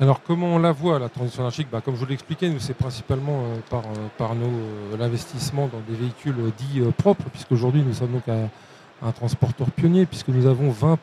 Alors 0.00 0.20
comment 0.24 0.56
on 0.56 0.58
la 0.58 0.72
voit 0.72 0.98
la 0.98 1.08
transition 1.08 1.42
énergétique? 1.42 1.68
Bah, 1.70 1.80
Comme 1.84 1.94
je 1.94 2.00
vous 2.00 2.06
l'ai 2.06 2.14
expliqué, 2.14 2.50
nous 2.50 2.58
c'est 2.58 2.74
principalement 2.74 3.44
par, 3.70 3.84
par 4.18 4.32
l'investissement 4.98 5.68
dans 5.68 5.82
des 5.88 5.94
véhicules 5.94 6.34
dits 6.58 6.80
propres, 6.98 7.26
puisqu'aujourd'hui 7.30 7.84
nous 7.86 7.94
sommes 7.94 8.10
donc 8.10 8.28
à 8.28 8.48
un 9.04 9.12
transporteur 9.12 9.70
pionnier, 9.70 10.06
puisque 10.06 10.28
nous 10.28 10.46
avons 10.46 10.70
20% 10.70 10.96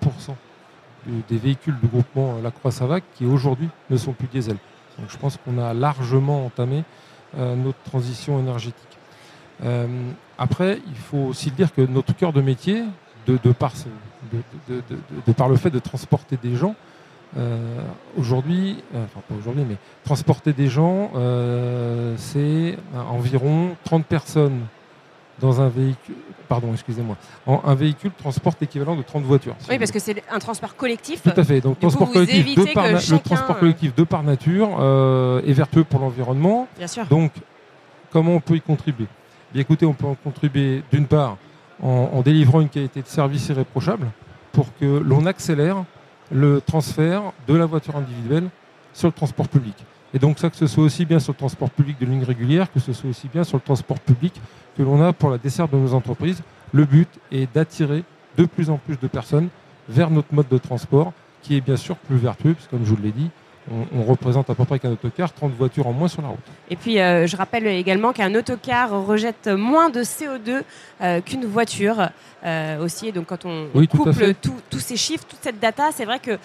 des 1.29 1.37
véhicules 1.37 1.75
du 1.81 1.87
groupement 1.87 2.35
La 2.43 2.51
Croix-Savac 2.51 3.03
qui 3.15 3.25
aujourd'hui 3.25 3.69
ne 3.89 3.97
sont 3.97 4.13
plus 4.13 4.27
diesel. 4.27 4.57
Donc 4.99 5.09
je 5.09 5.17
pense 5.17 5.37
qu'on 5.37 5.57
a 5.57 5.73
largement 5.73 6.45
entamé 6.45 6.83
euh, 7.37 7.55
notre 7.55 7.81
transition 7.83 8.39
énergétique. 8.39 8.75
Euh, 9.63 9.87
après, 10.37 10.79
il 10.87 10.97
faut 10.97 11.17
aussi 11.17 11.51
dire 11.51 11.73
que 11.73 11.81
notre 11.81 12.15
cœur 12.15 12.33
de 12.33 12.41
métier, 12.41 12.83
de, 13.27 13.37
par, 13.51 13.71
le 15.49 15.55
fait 15.55 15.69
de 15.69 15.79
transporter 15.79 16.37
des 16.37 16.55
gens, 16.55 16.75
euh, 17.37 17.81
aujourd'hui, 18.17 18.83
enfin 18.93 19.21
pas 19.29 19.35
aujourd'hui, 19.35 19.63
mais 19.67 19.77
transporter 20.03 20.53
des 20.53 20.67
gens, 20.67 21.11
c'est 22.17 22.77
environ 22.93 23.75
30 23.85 24.05
personnes 24.05 24.61
dans 25.41 25.59
un 25.59 25.69
véhicule, 25.69 26.15
pardon, 26.47 26.69
excusez-moi, 26.73 27.17
un 27.47 27.75
véhicule 27.75 28.11
transporte 28.11 28.61
l'équivalent 28.61 28.95
de 28.95 29.01
30 29.01 29.23
voitures. 29.23 29.55
oui, 29.69 29.77
parce 29.77 29.91
que 29.91 29.99
c'est 29.99 30.23
un 30.31 30.39
transport 30.39 30.75
collectif. 30.75 31.23
Tout 31.23 31.31
à 31.35 31.43
fait. 31.43 31.59
Donc, 31.59 31.79
transport 31.79 32.11
collectif 32.11 32.55
de 32.55 32.73
par 32.73 32.87
le 32.87 33.19
transport 33.19 33.59
collectif 33.59 33.95
de 33.95 34.03
par 34.03 34.23
nature 34.23 34.77
euh, 34.79 35.41
est 35.45 35.53
vertueux 35.53 35.83
pour 35.83 35.99
l'environnement. 35.99 36.67
Bien 36.77 36.87
sûr. 36.87 37.05
Donc, 37.07 37.31
comment 38.11 38.33
on 38.33 38.39
peut 38.39 38.55
y 38.55 38.61
contribuer? 38.61 39.07
Bien, 39.51 39.61
écoutez, 39.61 39.85
on 39.85 39.93
peut 39.93 40.07
en 40.07 40.15
contribuer 40.15 40.83
d'une 40.91 41.07
part 41.07 41.37
en, 41.81 42.21
délivrant 42.21 42.61
une 42.61 42.69
qualité 42.69 43.01
de 43.01 43.07
service 43.07 43.49
irréprochable 43.49 44.07
pour 44.51 44.67
que 44.79 44.85
l'on 44.85 45.25
accélère 45.25 45.83
le 46.31 46.61
transfert 46.61 47.33
de 47.47 47.55
la 47.55 47.65
voiture 47.65 47.95
individuelle 47.95 48.49
sur 48.93 49.07
le 49.07 49.13
transport 49.13 49.47
public. 49.47 49.75
Et 50.13 50.19
donc 50.19 50.39
ça, 50.39 50.49
que 50.49 50.55
ce 50.57 50.67
soit 50.67 50.83
aussi 50.83 51.05
bien 51.05 51.19
sur 51.19 51.33
le 51.33 51.37
transport 51.37 51.69
public 51.69 51.97
de 51.99 52.05
ligne 52.05 52.23
régulière, 52.23 52.71
que 52.71 52.79
ce 52.79 52.93
soit 52.93 53.09
aussi 53.09 53.27
bien 53.27 53.43
sur 53.43 53.57
le 53.57 53.61
transport 53.61 53.99
public 53.99 54.33
que 54.77 54.83
l'on 54.83 55.01
a 55.01 55.13
pour 55.13 55.29
la 55.29 55.37
desserte 55.37 55.71
de 55.71 55.77
nos 55.77 55.93
entreprises. 55.93 56.41
Le 56.73 56.85
but 56.85 57.09
est 57.31 57.53
d'attirer 57.53 58.03
de 58.37 58.45
plus 58.45 58.69
en 58.69 58.77
plus 58.77 58.97
de 58.99 59.07
personnes 59.07 59.49
vers 59.87 60.09
notre 60.09 60.33
mode 60.33 60.47
de 60.49 60.57
transport, 60.57 61.13
qui 61.41 61.57
est 61.57 61.61
bien 61.61 61.75
sûr 61.75 61.95
plus 61.95 62.17
vertueux, 62.17 62.53
puisque 62.53 62.69
comme 62.69 62.85
je 62.85 62.89
vous 62.89 63.01
l'ai 63.01 63.11
dit, 63.11 63.29
on, 63.69 64.03
représente 64.03 64.49
à 64.49 64.55
peu 64.55 64.65
près 64.65 64.79
qu'un 64.79 64.91
autocar 64.91 65.31
30 65.33 65.53
voitures 65.53 65.87
en 65.87 65.93
moins 65.93 66.07
sur 66.07 66.21
la 66.21 66.29
route. 66.29 66.39
Et 66.69 66.75
puis, 66.75 66.99
euh, 66.99 67.27
je 67.27 67.37
rappelle 67.37 67.67
également 67.67 68.11
qu'un 68.11 68.33
autocar 68.35 68.89
rejette 69.05 69.47
moins 69.47 69.89
de 69.89 70.01
CO2 70.01 70.63
euh, 71.01 71.21
qu'une 71.21 71.45
voiture 71.45 72.09
euh, 72.43 72.83
aussi. 72.83 73.11
donc, 73.11 73.27
quand 73.27 73.45
on 73.45 73.67
couple 73.87 74.33
tous 74.69 74.79
ces 74.79 74.97
chiffres, 74.97 75.25
toute 75.27 75.39
cette 75.41 75.59
data, 75.59 75.89
c'est 75.93 76.05
vrai 76.05 76.19
que 76.19 76.37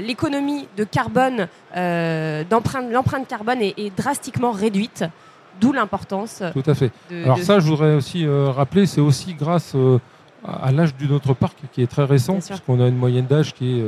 l'économie 0.00 0.68
de 0.76 0.84
carbone, 0.84 1.48
l'empreinte 1.74 3.28
carbone 3.28 3.62
est, 3.62 3.96
drastiquement 3.96 4.50
réduite. 4.50 5.04
D'où 5.58 5.72
l'importance. 5.72 6.42
Tout 6.52 6.70
à 6.70 6.74
fait. 6.74 6.90
Alors 7.24 7.38
ça, 7.38 7.60
je 7.60 7.66
voudrais 7.66 7.94
aussi 7.94 8.26
rappeler, 8.28 8.84
c'est 8.84 9.00
aussi 9.00 9.32
grâce 9.32 9.74
à 10.44 10.70
l'âge 10.70 10.94
de 10.96 11.06
notre 11.06 11.32
parc 11.32 11.56
qui 11.72 11.82
est 11.82 11.86
très 11.86 12.04
récent, 12.04 12.40
puisqu'on 12.44 12.78
a 12.78 12.88
une 12.88 12.98
moyenne 12.98 13.24
d'âge 13.24 13.54
qui 13.54 13.80
est 13.80 13.84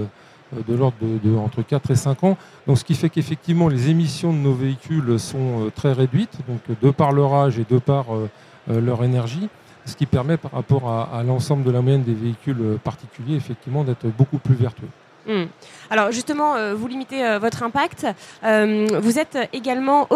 de 0.52 0.74
l'ordre 0.74 0.96
de, 1.00 1.36
entre 1.36 1.62
4 1.62 1.90
et 1.90 1.96
5 1.96 2.24
ans. 2.24 2.36
Donc, 2.66 2.78
ce 2.78 2.84
qui 2.84 2.94
fait 2.94 3.08
qu'effectivement, 3.08 3.68
les 3.68 3.90
émissions 3.90 4.32
de 4.32 4.38
nos 4.38 4.54
véhicules 4.54 5.18
sont 5.18 5.66
euh, 5.66 5.70
très 5.70 5.92
réduites, 5.92 6.38
donc 6.48 6.60
de 6.80 6.90
par 6.90 7.12
leur 7.12 7.34
âge 7.34 7.58
et 7.58 7.66
de 7.68 7.78
par 7.78 8.06
euh, 8.14 8.28
leur 8.68 9.04
énergie, 9.04 9.48
ce 9.84 9.96
qui 9.96 10.06
permet 10.06 10.36
par 10.36 10.52
rapport 10.52 10.90
à, 10.90 11.22
l'ensemble 11.22 11.64
de 11.64 11.70
la 11.70 11.80
moyenne 11.80 12.02
des 12.02 12.14
véhicules 12.14 12.78
particuliers, 12.84 13.36
effectivement, 13.36 13.84
d'être 13.84 14.06
beaucoup 14.06 14.38
plus 14.38 14.54
vertueux. 14.54 14.88
Hmm. 15.26 15.46
Alors 15.88 16.12
justement, 16.12 16.74
vous 16.74 16.86
limitez 16.86 17.38
votre 17.38 17.62
impact. 17.62 18.06
vous 18.42 19.18
êtes 19.18 19.38
également 19.54 20.06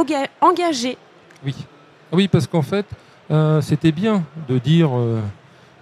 engagé. 0.42 0.98
Oui, 1.42 1.54
oui 2.12 2.28
parce 2.28 2.46
qu'en 2.46 2.60
fait, 2.60 2.84
c'était 3.62 3.92
bien 3.92 4.22
de 4.46 4.58
dire 4.58 4.90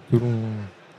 que 0.09 0.15
l'on 0.15 0.39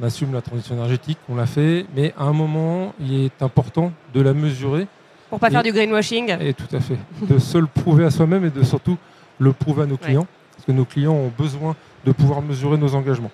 on 0.02 0.06
assume 0.06 0.32
la 0.32 0.42
transition 0.42 0.74
énergétique, 0.74 1.18
on 1.28 1.36
l'a 1.36 1.46
fait, 1.46 1.86
mais 1.94 2.12
à 2.18 2.24
un 2.24 2.32
moment, 2.32 2.92
il 3.00 3.24
est 3.24 3.42
important 3.42 3.92
de 4.12 4.20
la 4.20 4.34
mesurer. 4.34 4.88
Pour 5.30 5.38
pas 5.38 5.48
faire 5.48 5.62
du 5.62 5.72
greenwashing. 5.72 6.36
Et 6.40 6.52
tout 6.52 6.74
à 6.74 6.80
fait. 6.80 6.98
De 7.22 7.38
se 7.38 7.56
le 7.56 7.66
prouver 7.66 8.04
à 8.04 8.10
soi-même 8.10 8.44
et 8.44 8.50
de 8.50 8.64
surtout 8.64 8.98
le 9.38 9.52
prouver 9.52 9.84
à 9.84 9.86
nos 9.86 9.96
clients, 9.96 10.26
parce 10.54 10.66
que 10.66 10.72
nos 10.72 10.84
clients 10.84 11.14
ont 11.14 11.32
besoin 11.36 11.76
de 12.04 12.12
pouvoir 12.12 12.42
mesurer 12.42 12.76
nos 12.76 12.94
engagements. 12.94 13.30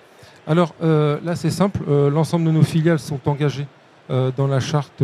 Alors 0.47 0.75
euh, 0.83 1.19
là, 1.23 1.35
c'est 1.35 1.49
simple. 1.49 1.79
Euh, 1.89 2.09
l'ensemble 2.09 2.45
de 2.45 2.51
nos 2.51 2.63
filiales 2.63 2.99
sont 2.99 3.19
engagées 3.27 3.67
euh, 4.09 4.31
dans 4.35 4.47
la 4.47 4.59
charte 4.59 5.01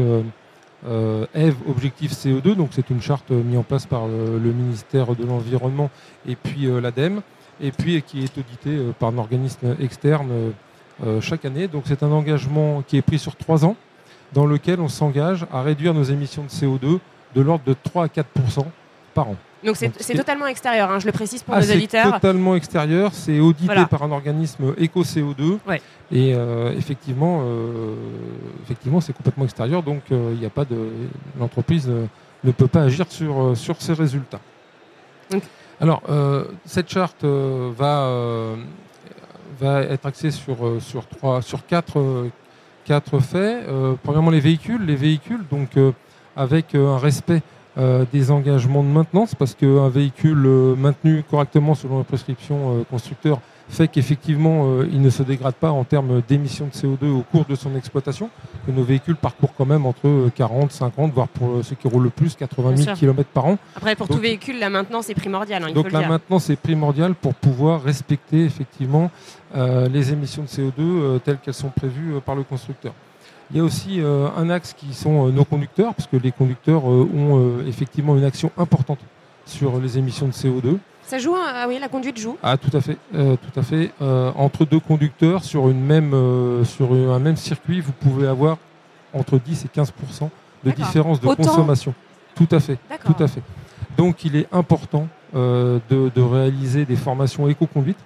EVE 0.87 1.55
Objectif 1.67 2.11
CO2. 2.11 2.55
Donc 2.55 2.69
c'est 2.71 2.89
une 2.91 3.01
charte 3.01 3.31
mise 3.31 3.57
en 3.57 3.63
place 3.63 3.87
par 3.87 4.07
le 4.07 4.51
ministère 4.51 5.15
de 5.15 5.25
l'Environnement 5.25 5.89
et 6.27 6.35
puis 6.35 6.67
l'ADEME, 6.79 7.21
et 7.59 7.71
puis 7.71 8.01
qui 8.03 8.23
est 8.23 8.37
auditée 8.37 8.77
par 8.99 9.09
un 9.09 9.17
organisme 9.17 9.75
externe 9.79 10.53
chaque 11.21 11.45
année. 11.45 11.67
Donc 11.67 11.83
c'est 11.85 12.03
un 12.03 12.11
engagement 12.11 12.83
qui 12.87 12.97
est 12.97 13.01
pris 13.01 13.19
sur 13.19 13.35
trois 13.35 13.65
ans, 13.65 13.75
dans 14.33 14.45
lequel 14.45 14.79
on 14.79 14.87
s'engage 14.87 15.45
à 15.51 15.61
réduire 15.61 15.93
nos 15.93 16.03
émissions 16.03 16.43
de 16.43 16.49
CO2 16.49 16.99
de 17.35 17.41
l'ordre 17.41 17.63
de 17.65 17.75
3 17.83 18.05
à 18.05 18.07
4% 18.07 18.65
par 19.13 19.29
an. 19.29 19.35
Donc 19.63 19.75
c'est 19.77 20.13
totalement 20.13 20.45
extérieur, 20.47 20.91
hein, 20.91 20.99
je 20.99 21.07
le 21.07 21.11
précise 21.11 21.41
pour 21.41 21.55
ah, 21.55 21.61
nos 21.61 21.71
auditeurs. 21.71 22.05
C'est 22.05 22.11
totalement 22.11 22.55
extérieur, 22.55 23.13
c'est 23.13 23.39
audité 23.39 23.85
par 23.89 24.03
un 24.03 24.11
organisme 24.11 24.73
éco-CO2. 24.77 25.57
Et 26.11 26.35
euh, 26.35 26.71
effectivement, 26.77 27.41
euh, 27.43 27.95
effectivement 28.63 29.01
c'est 29.01 29.13
complètement 29.13 29.45
extérieur, 29.45 29.81
donc 29.81 30.03
il 30.11 30.37
n'y 30.39 30.45
a 30.45 30.51
pas 30.51 30.65
de. 30.65 30.89
L'entreprise 31.39 31.89
ne 32.43 32.51
peut 32.51 32.67
pas 32.67 32.83
agir 32.83 33.07
sur, 33.09 33.57
sur 33.57 33.81
ces 33.81 33.93
résultats. 33.93 34.41
Alors, 35.81 36.03
cette 36.65 36.89
charte 36.89 37.25
va 37.25 38.55
va 39.59 39.81
être 39.81 40.05
axé 40.05 40.31
sur, 40.31 40.65
euh, 40.65 40.79
sur, 40.79 41.07
trois, 41.07 41.41
sur 41.41 41.65
quatre, 41.65 41.99
euh, 41.99 42.29
quatre 42.85 43.19
faits. 43.19 43.65
Euh, 43.67 43.95
premièrement, 44.03 44.31
les 44.31 44.39
véhicules. 44.39 44.85
Les 44.85 44.95
véhicules, 44.95 45.43
donc 45.49 45.71
avec 46.35 46.75
un 46.75 46.97
respect 46.97 47.41
des 48.13 48.31
engagements 48.31 48.83
de 48.83 48.87
maintenance, 48.87 49.35
parce 49.35 49.53
qu'un 49.53 49.89
véhicule 49.89 50.47
maintenu 50.77 51.23
correctement 51.29 51.75
selon 51.75 51.97
les 51.97 52.03
prescriptions 52.05 52.85
constructeurs 52.89 53.41
fait 53.69 53.87
qu'effectivement, 53.87 54.65
euh, 54.65 54.87
il 54.91 55.01
ne 55.01 55.09
se 55.09 55.23
dégrade 55.23 55.55
pas 55.55 55.71
en 55.71 55.83
termes 55.83 56.21
d'émissions 56.27 56.67
de 56.67 56.71
CO2 56.71 57.09
au 57.09 57.21
cours 57.21 57.45
de 57.45 57.55
son 57.55 57.75
exploitation. 57.75 58.29
Que 58.65 58.71
nos 58.71 58.83
véhicules 58.83 59.15
parcourent 59.15 59.53
quand 59.57 59.65
même 59.65 59.85
entre 59.85 60.29
40, 60.35 60.71
50, 60.71 61.13
voire 61.13 61.27
pour 61.27 61.49
euh, 61.49 61.63
ceux 61.63 61.75
qui 61.75 61.87
roulent 61.87 62.03
le 62.03 62.09
plus, 62.09 62.35
80 62.35 62.75
000 62.75 62.95
km 62.95 63.29
par 63.29 63.45
an. 63.45 63.57
Après, 63.75 63.95
pour 63.95 64.07
tout 64.07 64.17
véhicule, 64.17 64.59
la 64.59 64.69
maintenance 64.69 65.09
est 65.09 65.15
primordiale. 65.15 65.63
Hein, 65.63 65.73
donc 65.73 65.91
la 65.91 66.07
maintenance 66.07 66.49
est 66.49 66.55
primordiale 66.55 67.15
pour 67.15 67.33
pouvoir 67.33 67.81
respecter 67.83 68.45
effectivement 68.45 69.09
euh, 69.55 69.87
les 69.89 70.11
émissions 70.11 70.43
de 70.43 70.47
CO2 70.47 71.19
telles 71.21 71.37
qu'elles 71.37 71.53
sont 71.53 71.69
prévues 71.69 72.15
par 72.25 72.35
le 72.35 72.43
constructeur. 72.43 72.93
Il 73.51 73.57
y 73.57 73.59
a 73.59 73.63
aussi 73.63 74.01
un 74.01 74.49
axe 74.49 74.73
qui 74.73 74.91
sont 74.95 75.27
nos 75.27 75.45
conducteurs, 75.45 75.93
parce 75.93 76.07
que 76.07 76.17
les 76.17 76.31
conducteurs 76.31 76.83
ont 76.83 77.59
effectivement 77.67 78.17
une 78.17 78.23
action 78.23 78.51
importante 78.57 78.97
sur 79.45 79.79
les 79.79 79.99
émissions 79.99 80.27
de 80.27 80.31
CO2. 80.31 80.77
Ça 81.07 81.19
joue, 81.19 81.35
ah 81.35 81.65
oui, 81.67 81.77
la 81.79 81.87
conduite 81.87 82.19
joue. 82.19 82.35
Ah, 82.41 82.57
tout 82.57 82.75
à 82.75 82.81
fait, 82.81 82.97
euh, 83.13 83.35
tout 83.35 83.59
à 83.59 83.63
fait. 83.63 83.91
Euh, 84.01 84.31
entre 84.35 84.65
deux 84.65 84.79
conducteurs 84.79 85.43
sur 85.43 85.69
une 85.69 85.79
même, 85.79 86.13
euh, 86.13 86.63
sur 86.65 86.91
un 86.93 87.19
même 87.19 87.37
circuit, 87.37 87.79
vous 87.79 87.91
pouvez 87.91 88.27
avoir 88.27 88.57
entre 89.13 89.37
10 89.37 89.65
et 89.65 89.67
15% 89.67 90.29
de 90.63 90.71
différence 90.71 91.21
de 91.21 91.27
consommation. 91.27 91.93
Tout 92.33 92.47
à 92.51 92.59
fait, 92.59 92.77
tout 93.05 93.23
à 93.23 93.27
fait. 93.27 93.41
Donc, 93.95 94.25
il 94.25 94.35
est 94.35 94.47
important 94.51 95.07
de, 95.33 95.79
de, 95.89 96.21
réaliser 96.21 96.85
des 96.85 96.95
formations 96.95 97.47
éco-conduite 97.47 97.99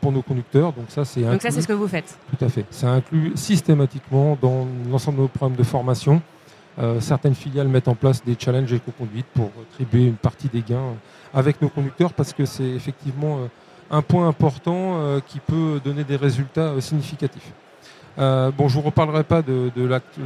pour 0.00 0.10
nos 0.10 0.22
conducteurs. 0.22 0.72
Donc 0.72 0.86
ça, 0.88 1.04
c'est 1.04 1.20
Donc 1.20 1.40
ça, 1.40 1.50
c'est 1.50 1.62
ce 1.62 1.68
que 1.68 1.72
vous 1.72 1.88
faites. 1.88 2.18
Tout 2.36 2.44
à 2.44 2.48
fait. 2.48 2.64
C'est 2.70 2.86
inclus 2.86 3.32
systématiquement 3.34 4.36
dans 4.40 4.66
l'ensemble 4.90 5.18
de 5.18 5.22
nos 5.22 5.28
programmes 5.28 5.56
de 5.56 5.62
formation. 5.62 6.20
Certaines 7.00 7.34
filiales 7.34 7.68
mettent 7.68 7.88
en 7.88 7.94
place 7.94 8.22
des 8.22 8.36
challenges 8.38 8.72
éco-conduite 8.72 9.26
pour 9.34 9.50
attribuer 9.72 10.06
une 10.06 10.16
partie 10.16 10.48
des 10.48 10.62
gains 10.62 10.94
avec 11.36 11.60
nos 11.60 11.68
conducteurs 11.68 12.12
parce 12.14 12.32
que 12.32 12.46
c'est 12.46 12.68
effectivement 12.68 13.38
euh, 13.38 13.46
un 13.90 14.02
point 14.02 14.26
important 14.26 14.98
euh, 14.98 15.20
qui 15.20 15.38
peut 15.38 15.80
donner 15.84 16.02
des 16.02 16.16
résultats 16.16 16.72
euh, 18.18 18.50
bon, 18.50 18.68
je 18.68 18.74
vous 18.74 18.82
reparlerai 18.82 19.24
pas 19.24 19.42
de, 19.42 19.70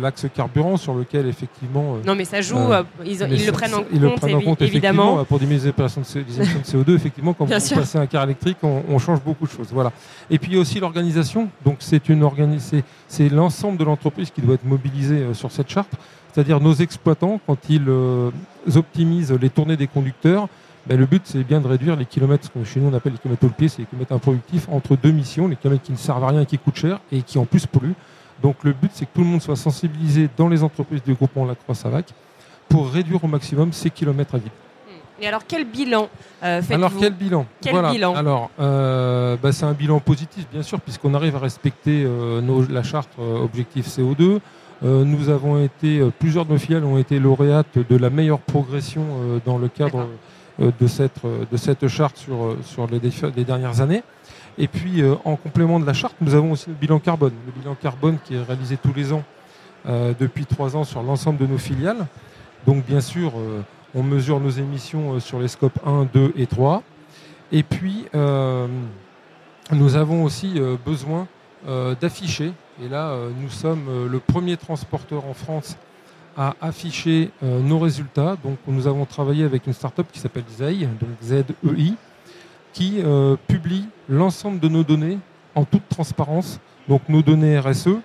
l'axe 0.00 0.26
carburant 0.34 0.76
sur 0.76 0.94
lequel 0.94 1.26
effectivement. 1.26 1.96
non, 2.04 2.14
mais 2.14 2.24
ça 2.24 2.40
joue. 2.40 2.56
ils, 3.04 3.18
le 3.18 3.52
prennent 3.52 4.34
en 4.34 4.40
compte, 4.40 4.62
évidemment. 4.62 5.24
pour 5.24 5.38
diminuer 5.38 5.60
les 5.60 5.68
émissions 5.68 6.00
de 6.00 6.84
CO2, 6.84 6.94
effectivement, 6.94 7.34
quand 7.34 7.44
vous 7.44 7.50
passez 7.50 7.98
un 7.98 8.06
car 8.06 8.24
électrique, 8.24 8.58
on, 8.62 8.98
change 8.98 9.20
beaucoup 9.22 9.46
de 9.46 9.50
choses. 9.50 9.68
Voilà. 9.72 9.92
Et 10.30 10.38
puis 10.38 10.56
aussi 10.56 10.78
l'organisation. 10.78 11.48
Donc 11.64 11.76
c'est 11.80 12.08
une 12.08 12.28
c'est 13.08 13.28
l'ensemble 13.28 13.78
de 13.78 13.84
l'entreprise 13.84 14.30
qui 14.30 14.40
doit 14.40 14.54
être 14.54 14.64
mobilisé 14.64 15.34
sur 15.34 15.50
cette 15.50 15.70
charte. 15.70 15.92
C'est-à-dire 16.32 16.60
nos 16.60 16.74
exploitants, 16.74 17.40
quand 17.46 17.58
ils 17.68 17.86
optimisent 18.76 19.32
les 19.32 19.50
tournées 19.50 19.76
des 19.76 19.88
conducteurs, 19.88 20.48
ben, 20.86 20.98
le 20.98 21.06
but, 21.06 21.22
c'est 21.24 21.44
bien 21.44 21.60
de 21.60 21.68
réduire 21.68 21.96
les 21.96 22.06
kilomètres, 22.06 22.46
ce 22.46 22.58
que 22.58 22.64
chez 22.64 22.80
nous 22.80 22.90
on 22.90 22.94
appelle 22.94 23.12
les 23.12 23.18
kilomètres 23.18 23.44
au 23.44 23.48
pied, 23.48 23.68
c'est 23.68 23.80
les 23.80 23.86
kilomètres 23.86 24.12
improductifs, 24.12 24.68
entre 24.70 24.96
deux 24.96 25.10
missions, 25.10 25.46
les 25.46 25.56
kilomètres 25.56 25.84
qui 25.84 25.92
ne 25.92 25.96
servent 25.96 26.24
à 26.24 26.28
rien 26.28 26.40
et 26.42 26.46
qui 26.46 26.58
coûtent 26.58 26.76
cher 26.76 27.00
et 27.12 27.22
qui 27.22 27.38
en 27.38 27.44
plus 27.44 27.66
polluent. 27.66 27.94
Donc 28.42 28.56
le 28.64 28.72
but, 28.72 28.90
c'est 28.94 29.04
que 29.04 29.10
tout 29.14 29.20
le 29.20 29.26
monde 29.26 29.42
soit 29.42 29.56
sensibilisé 29.56 30.28
dans 30.36 30.48
les 30.48 30.62
entreprises 30.62 31.02
du 31.02 31.14
groupement 31.14 31.44
Lacroix-Savac 31.44 32.06
pour 32.68 32.90
réduire 32.90 33.22
au 33.22 33.28
maximum 33.28 33.72
ces 33.72 33.90
kilomètres 33.90 34.34
à 34.34 34.38
vide. 34.38 34.52
Et 35.20 35.26
alors 35.26 35.42
quel 35.46 35.66
bilan 35.66 36.08
euh, 36.42 36.62
faites-vous? 36.62 36.72
Alors 36.72 36.92
quel 36.98 37.12
bilan? 37.12 37.46
Quel 37.60 37.90
bilan? 37.90 38.14
Alors 38.14 38.50
euh, 38.58 39.36
bah, 39.42 39.52
c'est 39.52 39.66
un 39.66 39.74
bilan 39.74 40.00
positif 40.00 40.46
bien 40.50 40.62
sûr 40.62 40.80
puisqu'on 40.80 41.12
arrive 41.12 41.36
à 41.36 41.40
respecter 41.40 42.04
euh, 42.06 42.40
la 42.70 42.82
charte 42.82 43.10
objectif 43.18 43.86
CO2. 43.86 44.38
nous 44.82 45.28
avons 45.28 45.62
été, 45.62 46.00
plusieurs 46.18 46.46
de 46.46 46.52
nos 46.52 46.58
filiales 46.58 46.84
ont 46.84 46.96
été 46.96 47.18
lauréates 47.18 47.76
de 47.76 47.96
la 47.96 48.08
meilleure 48.08 48.38
progression 48.38 49.04
dans 49.44 49.58
le 49.58 49.68
cadre 49.68 49.98
euh, 49.98 50.06
de, 50.60 50.86
cette, 50.86 51.24
euh, 51.24 51.44
de 51.50 51.56
cette 51.56 51.88
charte 51.88 52.16
sur, 52.16 52.44
euh, 52.44 52.58
sur 52.62 52.86
les 52.86 53.44
dernières 53.44 53.80
années. 53.80 54.02
Et 54.58 54.68
puis, 54.68 55.02
en 55.24 55.36
complément 55.36 55.80
de 55.80 55.86
la 55.86 55.94
charte, 55.94 56.16
nous 56.20 56.34
avons 56.34 56.52
aussi 56.52 56.68
le 56.68 56.74
bilan 56.74 56.98
carbone. 56.98 57.32
Le 57.46 57.52
bilan 57.52 57.74
carbone 57.80 58.18
qui 58.22 58.34
est 58.34 58.42
réalisé 58.42 58.76
tous 58.76 58.92
les 58.92 59.10
ans 59.10 59.22
depuis 59.86 60.44
trois 60.44 60.76
ans 60.76 60.84
sur 60.84 61.02
l'ensemble 61.02 61.38
de 61.38 61.46
nos 61.46 61.56
filiales. 61.56 62.06
Donc, 62.66 62.84
bien 62.84 63.00
sûr, 63.00 63.32
on 63.94 64.02
mesure 64.02 64.38
nos 64.38 64.50
émissions 64.50 65.18
sur 65.18 65.38
les 65.38 65.48
scopes 65.48 65.78
1, 65.86 66.08
2 66.12 66.34
et 66.36 66.46
3. 66.46 66.82
Et 67.52 67.62
puis, 67.62 68.06
nous 69.72 69.96
avons 69.96 70.24
aussi 70.24 70.60
besoin 70.84 71.26
d'afficher, 71.98 72.52
et 72.84 72.88
là, 72.88 73.16
nous 73.40 73.50
sommes 73.50 74.08
le 74.10 74.18
premier 74.18 74.58
transporteur 74.58 75.24
en 75.24 75.32
France 75.32 75.78
à 76.36 76.54
afficher 76.60 77.30
euh, 77.42 77.60
nos 77.60 77.78
résultats. 77.78 78.36
Donc, 78.42 78.58
nous 78.66 78.86
avons 78.86 79.04
travaillé 79.04 79.44
avec 79.44 79.66
une 79.66 79.72
start-up 79.72 80.06
qui 80.12 80.20
s'appelle 80.20 80.44
ZEI, 80.56 80.88
donc 81.00 81.10
Z-E-I, 81.22 81.94
qui 82.72 83.00
euh, 83.02 83.36
publie 83.46 83.86
l'ensemble 84.08 84.60
de 84.60 84.68
nos 84.68 84.84
données 84.84 85.18
en 85.54 85.64
toute 85.64 85.88
transparence. 85.88 86.60
Donc, 86.88 87.02
nos 87.08 87.22
données 87.22 87.58
RSE. 87.58 87.98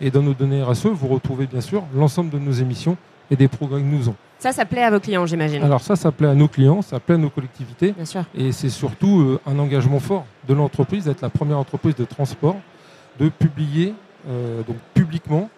Et 0.00 0.10
dans 0.10 0.22
nos 0.22 0.32
données 0.34 0.62
RSE, 0.62 0.86
vous 0.86 1.08
retrouvez 1.08 1.46
bien 1.46 1.60
sûr 1.60 1.84
l'ensemble 1.94 2.30
de 2.30 2.38
nos 2.38 2.52
émissions 2.52 2.96
et 3.30 3.36
des 3.36 3.48
progrès 3.48 3.80
que 3.80 3.86
nous 3.86 4.02
avons. 4.02 4.16
Ça, 4.38 4.52
ça 4.52 4.64
plaît 4.64 4.82
à 4.82 4.90
vos 4.90 5.00
clients, 5.00 5.26
j'imagine. 5.26 5.62
Alors 5.62 5.82
ça, 5.82 5.96
ça 5.96 6.10
plaît 6.10 6.28
à 6.28 6.34
nos 6.34 6.48
clients, 6.48 6.80
ça 6.80 6.98
plaît 6.98 7.16
à 7.16 7.18
nos 7.18 7.28
collectivités. 7.28 7.92
Bien 7.92 8.06
sûr. 8.06 8.24
Et 8.34 8.52
c'est 8.52 8.70
surtout 8.70 9.20
euh, 9.20 9.40
un 9.46 9.58
engagement 9.58 10.00
fort 10.00 10.24
de 10.48 10.54
l'entreprise, 10.54 11.04
d'être 11.04 11.20
la 11.20 11.28
première 11.28 11.58
entreprise 11.58 11.94
de 11.94 12.06
transport, 12.06 12.56
de 13.18 13.28
publier 13.28 13.94
donc 14.66 14.76
publiquement 14.92 15.48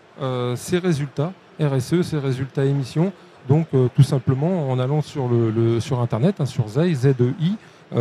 ces 0.57 0.79
résultats 0.79 1.33
RSE, 1.61 2.03
ces 2.03 2.19
résultats 2.19 2.65
émissions, 2.65 3.13
Donc 3.49 3.69
tout 3.95 4.03
simplement 4.03 4.71
en 4.71 4.79
allant 4.79 5.03
sur, 5.03 5.29
le, 5.29 5.81
sur 5.81 6.01
Internet, 6.01 6.41
hein, 6.41 6.47
sur 6.47 6.69
ZEI, 6.69 6.95
z 6.95 7.07
e 7.21 7.35
i 7.41 7.57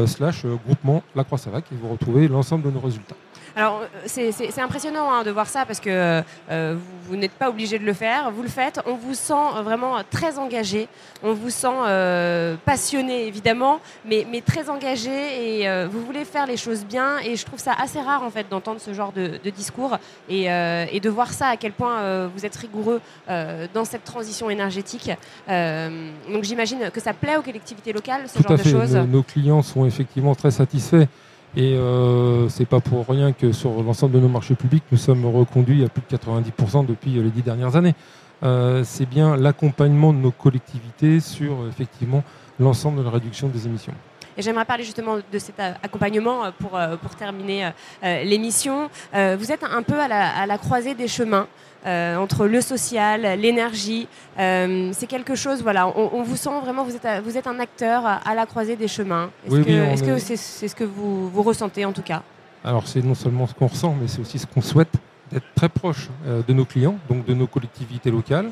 slash 0.08 0.46
groupement 0.66 1.04
La 1.16 1.24
Croix-Savac, 1.24 1.66
et 1.72 1.75
vous 1.75 1.90
retrouvez 1.90 2.28
l'ensemble 2.28 2.63
de 2.63 2.72
nos 2.72 2.80
résultats. 2.80 3.16
Alors, 3.55 3.81
euh, 3.81 4.31
c'est 4.31 4.60
impressionnant 4.60 5.12
hein, 5.12 5.24
de 5.24 5.31
voir 5.31 5.48
ça 5.48 5.65
parce 5.65 5.79
que 5.79 6.22
euh, 6.50 6.75
vous, 7.08 7.15
n'êtes 7.15 7.31
pas 7.34 7.50
obligé 7.50 7.79
de 7.79 7.86
le 7.86 7.93
faire. 7.93 8.31
Vous 8.31 8.43
le 8.43 8.50
faites. 8.50 8.79
On 8.86 8.96
vous 8.96 9.13
sent 9.13 9.34
vraiment 9.63 9.98
très 10.10 10.38
engagé. 10.38 10.88
On 11.24 11.34
vous 11.34 11.50
sent 11.50 11.67
euh, 11.67 12.55
passionné, 12.65 13.27
évidemment, 13.27 13.79
mais, 14.05 14.25
mais, 14.29 14.41
très 14.41 14.70
engagé 14.70 15.62
et 15.62 15.86
vous 15.86 16.03
voulez 16.05 16.25
faire 16.25 16.46
les 16.46 16.58
choses 16.58 16.86
bien. 16.86 17.20
Et 17.20 17.36
je 17.36 17.46
trouve 17.46 17.60
ça 17.60 17.74
assez 17.74 18.00
rare, 18.00 18.24
en 18.24 18.29
fait, 18.29 18.48
d'entendre 18.50 18.79
ce 18.79 18.93
genre 18.93 19.12
de, 19.12 19.38
discours 19.51 19.98
et, 20.29 20.46
et, 20.46 21.00
de 21.00 21.10
voir 21.10 21.31
ça, 21.34 21.48
à 21.48 21.58
quel 21.58 21.74
point 21.74 22.27
vous 22.27 22.46
êtes 22.46 22.55
rigoureux 22.55 23.01
dans 23.27 23.86
cette 23.86 24.03
transition 24.03 24.50
énergétique. 24.50 25.12
donc, 25.48 26.43
j'imagine 26.43 26.89
que 26.91 27.00
ça 27.00 27.13
plaît 27.13 27.38
aux 27.38 27.41
collectivités 27.41 27.93
locales, 27.93 28.27
ce 28.27 28.41
genre 28.41 28.58
de 28.58 28.63
choses. 28.63 28.96
nos 28.96 29.24
clients 29.24 29.62
sont 29.62 29.86
effectivement 29.86 30.36
très 30.36 30.51
satisfaits. 30.51 31.08
Et 31.55 31.75
euh, 31.75 32.48
c'est 32.50 32.65
pas 32.65 32.79
pour 32.79 33.08
rien 33.08 33.34
que 33.34 33.51
sur 33.51 33.84
l'ensemble 33.84 34.13
de 34.13 34.20
nos 34.20 34.29
marchés 34.29 34.55
publics, 34.55 34.84
nous 34.91 34.98
sommes 34.98 35.25
reconduits 35.25 35.84
à 35.84 35.89
plus 35.89 36.01
de 36.10 36.17
90% 36.17 36.86
depuis 36.86 37.12
les 37.12 37.29
dix 37.29 37.41
dernières 37.41 37.75
années. 37.75 37.96
Euh, 38.43 38.84
c'est 38.86 39.05
bien 39.05 39.36
l'accompagnement 39.36 40.13
de 40.13 40.17
nos 40.17 40.31
collectivités 40.31 41.20
sur 41.20 41.67
effectivement 41.67 42.24
l'ensemble 42.60 43.00
de 43.00 43.03
la 43.03 43.10
réduction 43.10 43.50
des 43.50 43.67
émissions. 43.67 43.93
Et 44.38 44.41
j'aimerais 44.41 44.65
parler 44.65 44.84
justement 44.84 45.17
de 45.17 45.39
cet 45.39 45.60
accompagnement 45.60 46.46
euh, 46.46 46.51
pour, 46.58 46.77
euh, 46.77 46.96
pour 46.96 47.15
terminer 47.15 47.72
euh, 48.03 48.24
l'émission. 48.24 48.89
Vous 49.13 49.51
êtes 49.51 49.63
un 49.63 49.84
peu 49.84 50.00
à 50.00 50.46
la 50.46 50.58
croisée 50.58 50.96
des 50.96 51.08
chemins. 51.08 51.48
Euh, 51.88 52.16
entre 52.18 52.46
le 52.46 52.62
social, 52.62 53.40
l'énergie. 53.40 54.08
Euh, 54.38 54.92
c'est 54.94 55.08
quelque 55.08 55.34
chose, 55.34 55.64
voilà, 55.64 55.88
on, 55.88 56.22
vous 56.22 56.36
sent 56.36 56.52
vraiment, 56.62 56.84
vous 56.84 56.96
êtes, 56.96 57.08
vous 57.24 57.38
êtes 57.38 57.48
un 57.48 57.60
acteur 57.60 58.06
à, 58.06 58.36
la 58.36 58.46
croisée 58.46 58.76
des 58.76 58.88
chemins. 58.88 59.32
Est-ce 59.48 60.04
que 60.04 60.20
c'est 60.20 60.68
ce 60.68 60.76
que 60.76 60.84
vous, 60.84 61.30
vous, 61.30 61.42
ressentez 61.42 61.84
en 61.84 61.92
tout 61.92 62.04
cas? 62.04 62.22
Alors 62.64 62.88
c'est 62.88 63.04
non 63.04 63.16
seulement 63.16 63.48
ce 63.48 63.56
qu'on 63.56 63.66
ressent, 63.66 63.96
mais 64.00 64.08
c'est 64.08 64.22
aussi 64.22 64.38
ce 64.38 64.46
qu'on 64.46 64.62
souhaite, 64.62 64.94
d'être 65.32 65.48
très 65.56 65.70
proche 65.70 66.10
euh, 66.28 66.44
de 66.48 66.54
nos 66.54 66.66
clients, 66.66 66.98
donc 67.10 67.26
de 67.26 67.34
nos 67.34 67.48
collectivités 67.48 68.12
locales, 68.12 68.52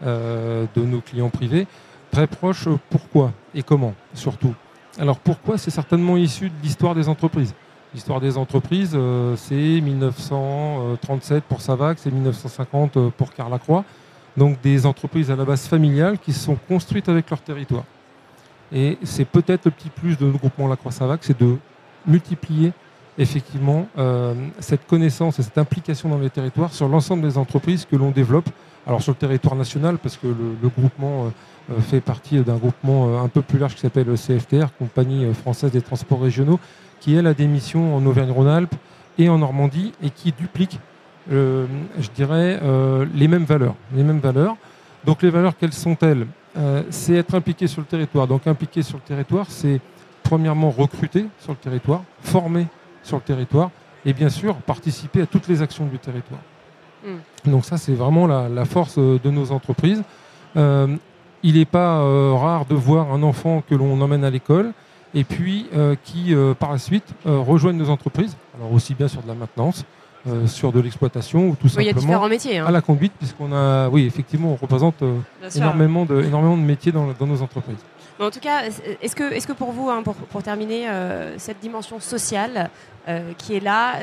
de 0.00 0.80
nos 0.80 1.00
clients 1.00 1.30
privés. 1.30 1.66
Très 2.12 2.28
proche, 2.28 2.68
pourquoi 2.88 3.32
et 3.56 3.64
comment 3.64 3.94
surtout? 4.14 4.54
Alors 5.00 5.18
pourquoi 5.18 5.58
C'est 5.58 5.72
certainement 5.72 6.16
issu 6.16 6.50
de 6.50 6.54
l'histoire 6.62 6.94
des 6.94 7.08
entreprises. 7.08 7.54
L'histoire 7.94 8.20
des 8.20 8.36
entreprises, 8.36 8.92
euh, 8.94 9.34
c'est 9.36 9.54
1937 9.54 11.44
pour 11.44 11.62
Savac, 11.62 11.98
c'est 11.98 12.10
1950 12.10 12.96
euh, 12.96 13.10
pour 13.16 13.32
Carlacroix. 13.32 13.84
Donc 14.36 14.60
des 14.60 14.84
entreprises 14.84 15.30
à 15.30 15.36
la 15.36 15.44
base 15.44 15.66
familiale 15.66 16.18
qui 16.18 16.32
se 16.32 16.40
sont 16.40 16.56
construites 16.68 17.08
avec 17.08 17.30
leur 17.30 17.40
territoire. 17.40 17.84
Et 18.72 18.98
c'est 19.02 19.24
peut-être 19.24 19.64
le 19.64 19.70
petit 19.70 19.88
plus 19.88 20.18
de 20.18 20.26
nos 20.26 20.36
groupements 20.36 20.68
Lacroix-Savac, 20.68 21.20
c'est 21.22 21.40
de 21.40 21.56
multiplier 22.06 22.72
effectivement 23.16 23.88
euh, 23.96 24.34
cette 24.60 24.86
connaissance 24.86 25.38
et 25.38 25.42
cette 25.42 25.58
implication 25.58 26.10
dans 26.10 26.18
les 26.18 26.30
territoires 26.30 26.72
sur 26.72 26.88
l'ensemble 26.88 27.22
des 27.22 27.38
entreprises 27.38 27.86
que 27.86 27.96
l'on 27.96 28.10
développe. 28.10 28.48
Alors 28.86 29.02
sur 29.02 29.12
le 29.12 29.18
territoire 29.18 29.56
national, 29.56 29.98
parce 29.98 30.16
que 30.16 30.26
le, 30.26 30.68
groupement 30.68 31.30
fait 31.80 32.00
partie 32.00 32.40
d'un 32.40 32.56
groupement 32.56 33.22
un 33.22 33.28
peu 33.28 33.42
plus 33.42 33.58
large 33.58 33.74
qui 33.74 33.82
s'appelle 33.82 34.06
CFTR, 34.14 34.68
Compagnie 34.78 35.34
française 35.34 35.72
des 35.72 35.82
transports 35.82 36.22
régionaux, 36.22 36.58
qui 37.00 37.14
elle 37.14 37.26
a 37.26 37.34
des 37.34 37.46
missions 37.46 37.96
en 37.96 38.04
Auvergne-Rhône-Alpes 38.04 38.74
et 39.18 39.28
en 39.28 39.38
Normandie 39.38 39.92
et 40.02 40.10
qui 40.10 40.32
duplique, 40.32 40.78
euh, 41.32 41.66
je 41.98 42.08
dirais, 42.10 42.58
euh, 42.62 43.06
les 43.14 43.28
mêmes 43.28 43.44
valeurs. 43.44 43.74
Les 43.94 44.02
mêmes 44.02 44.20
valeurs. 44.20 44.56
Donc 45.04 45.22
les 45.22 45.30
valeurs, 45.30 45.56
quelles 45.56 45.72
sont-elles? 45.72 46.26
Euh, 46.56 46.82
C'est 46.90 47.14
être 47.14 47.34
impliqué 47.34 47.66
sur 47.66 47.80
le 47.80 47.86
territoire. 47.86 48.26
Donc 48.26 48.46
impliqué 48.46 48.82
sur 48.82 48.96
le 48.96 49.02
territoire, 49.02 49.46
c'est 49.48 49.80
premièrement 50.22 50.70
recruter 50.70 51.26
sur 51.38 51.52
le 51.52 51.58
territoire, 51.58 52.02
former 52.20 52.66
sur 53.02 53.16
le 53.16 53.22
territoire 53.22 53.70
et 54.04 54.12
bien 54.12 54.28
sûr 54.28 54.54
participer 54.56 55.22
à 55.22 55.26
toutes 55.26 55.48
les 55.48 55.62
actions 55.62 55.86
du 55.86 55.98
territoire. 55.98 56.40
Hmm. 57.04 57.50
Donc 57.50 57.64
ça, 57.64 57.76
c'est 57.76 57.94
vraiment 57.94 58.26
la, 58.26 58.64
force 58.64 58.98
de 58.98 59.30
nos 59.30 59.52
entreprises. 59.52 60.02
il 60.56 61.54
n'est 61.54 61.64
pas 61.64 61.98
rare 62.34 62.66
de 62.66 62.74
voir 62.74 63.12
un 63.12 63.22
enfant 63.22 63.62
que 63.68 63.74
l'on 63.74 64.00
emmène 64.00 64.24
à 64.24 64.30
l'école 64.30 64.72
et 65.14 65.24
puis 65.24 65.66
euh, 65.74 65.94
qui 66.04 66.34
euh, 66.34 66.54
par 66.54 66.72
la 66.72 66.78
suite 66.78 67.04
euh, 67.26 67.38
rejoignent 67.38 67.78
nos 67.78 67.90
entreprises, 67.90 68.36
alors 68.56 68.72
aussi 68.72 68.94
bien 68.94 69.08
sur 69.08 69.22
de 69.22 69.28
la 69.28 69.34
maintenance, 69.34 69.84
sur 70.46 70.72
de 70.72 70.80
l'exploitation 70.80 71.48
ou 71.48 71.56
tout 71.56 71.68
simplement 71.68 71.84
il 71.84 71.86
y 71.86 71.90
a 71.90 72.00
différents 72.00 72.28
métiers, 72.28 72.58
hein. 72.58 72.66
à 72.66 72.70
la 72.70 72.82
conduite, 72.82 73.14
puisqu'on 73.16 73.50
a, 73.50 73.88
oui, 73.88 74.04
effectivement, 74.04 74.52
on 74.52 74.56
représente 74.56 75.02
énormément 75.56 76.04
de, 76.04 76.20
énormément 76.22 76.56
de 76.56 76.62
métiers 76.62 76.92
dans, 76.92 77.14
nos 77.18 77.40
entreprises. 77.40 77.78
en 78.20 78.30
tout 78.30 78.40
cas, 78.40 78.64
est-ce 79.00 79.16
que, 79.16 79.32
est 79.32 79.46
que 79.46 79.52
pour 79.52 79.72
vous, 79.72 79.88
hein, 79.88 80.02
pour, 80.02 80.42
terminer, 80.42 80.86
cette 81.38 81.60
dimension 81.60 81.98
sociale 81.98 82.68
qui 83.38 83.56
est 83.56 83.60
là, 83.60 83.94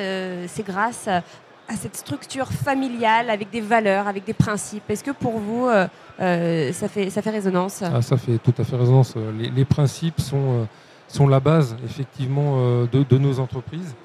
c'est 0.47 0.65
grâce 0.65 1.07
à 1.07 1.75
cette 1.79 1.95
structure 1.95 2.51
familiale 2.51 3.29
avec 3.29 3.51
des 3.51 3.61
valeurs, 3.61 4.07
avec 4.07 4.25
des 4.25 4.33
principes 4.33 4.89
Est-ce 4.89 5.03
que 5.03 5.11
pour 5.11 5.37
vous, 5.37 5.67
ça, 6.17 6.87
fait, 6.87 7.11
ça 7.11 7.21
fait 7.21 7.29
résonance? 7.29 7.83
Ah, 7.83 8.01
Ça 8.01 8.17
fait 8.17 8.39
tout 8.39 8.53
à 8.57 8.63
fait 8.63 8.77
résonance. 8.77 9.13
Les, 9.37 9.51
les 9.51 9.65
principes 9.65 10.19
sont 10.19 10.65
sont 11.15 11.27
la 11.27 11.39
base 11.39 11.75
effectivement 11.85 12.55
euh, 12.57 12.85
de, 12.91 13.17
nos 13.17 13.39
entreprises. 13.39 13.95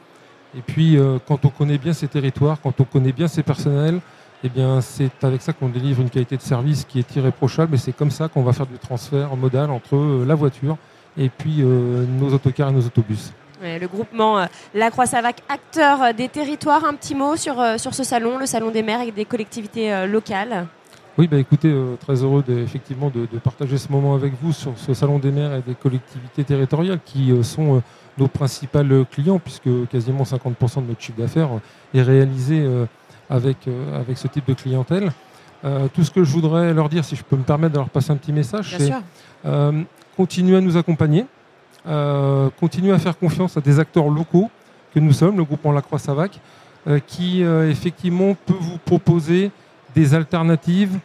Et 0.57 0.62
puis 0.62 0.96
euh, 0.96 1.18
quand 1.27 1.44
on 1.44 1.49
connaît 1.49 1.79
bien 1.79 1.92
ces 1.92 2.09
territoires, 2.09 2.59
quand 2.62 2.81
on 2.81 2.85
connaît 2.85 3.12
bien 3.12 3.29
ces 3.29 3.42
personnels, 3.42 4.01
eh 4.44 4.49
bien 4.49 4.81
c'est 4.81 5.23
avec 5.23 5.42
ça 5.42 5.53
qu'on 5.53 5.68
délivre 5.68 6.01
une 6.01 6.11
qualité 6.11 6.37
de 6.37 6.42
service 6.42 6.85
qui 6.85 6.99
est 7.01 7.16
irréprochable 7.16 7.75
et 7.75 7.79
c'est 7.79 7.92
comme 7.92 8.11
ça 8.11 8.29
qu'on 8.29 8.42
va 8.42 8.53
faire 8.53 8.66
du 8.66 8.79
transfert 8.79 9.37
modal 9.37 9.70
entre 9.70 9.96
euh, 9.96 10.25
la 10.27 10.35
voiture 10.35 10.77
et 11.18 11.29
puis 11.29 11.64
nos 11.64 12.33
autocars 12.33 12.68
et 12.68 12.73
nos 12.73 12.87
autobus. 12.87 13.33
le 13.61 13.87
groupement 13.88 14.46
La 14.75 14.92
Croix-Savac, 14.92 15.42
acteur 15.49 16.14
des 16.14 16.29
territoires, 16.29 16.85
un 16.85 16.94
petit 16.94 17.16
mot 17.16 17.35
sur, 17.35 17.57
sur 17.79 17.94
ce 17.94 18.05
salon, 18.05 18.38
le 18.38 18.46
salon 18.46 18.70
des 18.70 18.85
maires 18.85 19.01
et 19.01 19.11
des 19.11 19.25
collectivités 19.25 20.07
locales 20.07 20.68
oui, 21.18 21.27
bah 21.27 21.38
écoutez, 21.38 21.68
euh, 21.68 21.96
très 21.96 22.23
heureux 22.23 22.42
de, 22.46 22.59
effectivement 22.59 23.11
de, 23.11 23.27
partager 23.42 23.79
ce 23.79 23.90
moment 23.90 24.14
avec 24.14 24.33
vous 24.40 24.53
sur 24.53 24.73
ce 24.77 24.94
salon 24.94 25.18
des 25.18 25.31
maires 25.31 25.55
et 25.55 25.62
des 25.62 25.75
collectivités 25.75 26.44
territoriales 26.44 27.01
qui 27.05 27.33
euh, 27.33 27.42
sont 27.42 27.77
euh, 27.77 27.81
nos 28.16 28.29
principaux 28.29 28.79
clients 29.11 29.38
puisque 29.38 29.68
quasiment 29.90 30.23
50% 30.23 30.83
de 30.83 30.88
notre 30.88 31.01
chiffre 31.01 31.18
d'affaires 31.18 31.49
est 31.94 32.03
réalisé 32.03 32.68
avec, 33.31 33.57
avec 33.94 34.18
ce 34.18 34.29
type 34.29 34.46
de 34.46 34.53
clientèle. 34.53 35.11
tout 35.94 36.05
ce 36.05 36.11
que 36.11 36.23
je 36.23 36.31
voudrais 36.31 36.75
leur 36.75 36.90
dire, 36.90 37.03
si 37.03 37.16
je 37.16 37.23
peux 37.25 37.37
me 37.37 37.44
permettre 37.44 37.73
de 37.73 37.79
leur 37.79 37.88
passer 37.88 38.11
un 38.11 38.16
petit 38.16 38.33
message, 38.33 38.77
c'est 38.77 38.92
continuer 40.16 40.59
à 40.59 40.61
nous 40.61 40.77
accompagner, 40.77 41.25
continuer 42.59 42.92
à 42.92 42.99
faire 42.99 43.16
confiance 43.16 43.57
à 43.57 43.62
des 43.62 43.79
acteurs 43.79 44.09
locaux 44.11 44.51
que 44.92 45.01
nous 45.01 45.12
sommes, 45.12 45.38
le 45.38 45.44
groupement 45.44 45.73
La 45.73 45.81
Croix-Savac, 45.81 46.38
qui 47.07 47.42
effectivement 47.42 48.37
peut 48.44 48.59
vous 48.59 48.79
proposer 48.85 49.51
des 49.94 50.14
alternatives 50.14 50.98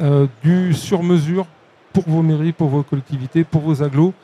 euh, 0.00 0.26
du 0.42 0.74
sur-mesure 0.74 1.46
pour 1.92 2.04
vos 2.08 2.22
mairies, 2.22 2.52
pour 2.52 2.68
vos 2.68 2.82
collectivités, 2.82 3.44
pour 3.44 3.62
vos 3.62 3.82
agglos, 3.82 4.14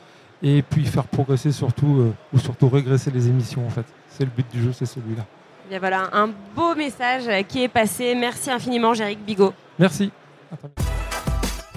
et 0.41 0.61
puis 0.61 0.85
faire 0.85 1.03
progresser 1.05 1.51
surtout, 1.51 1.99
euh, 1.99 2.13
ou 2.33 2.39
surtout 2.39 2.69
régresser 2.69 3.11
les 3.11 3.27
émissions 3.27 3.65
en 3.65 3.69
fait. 3.69 3.85
C'est 4.09 4.23
le 4.23 4.31
but 4.35 4.45
du 4.51 4.61
jeu, 4.63 4.71
c'est 4.73 4.85
celui-là. 4.85 5.25
Bien 5.69 5.79
voilà, 5.79 6.09
un 6.13 6.29
beau 6.55 6.73
message 6.75 7.45
qui 7.47 7.63
est 7.63 7.67
passé. 7.67 8.15
Merci 8.15 8.49
infiniment, 8.49 8.93
Jéric 8.93 9.23
Bigot. 9.23 9.53
Merci. 9.77 10.11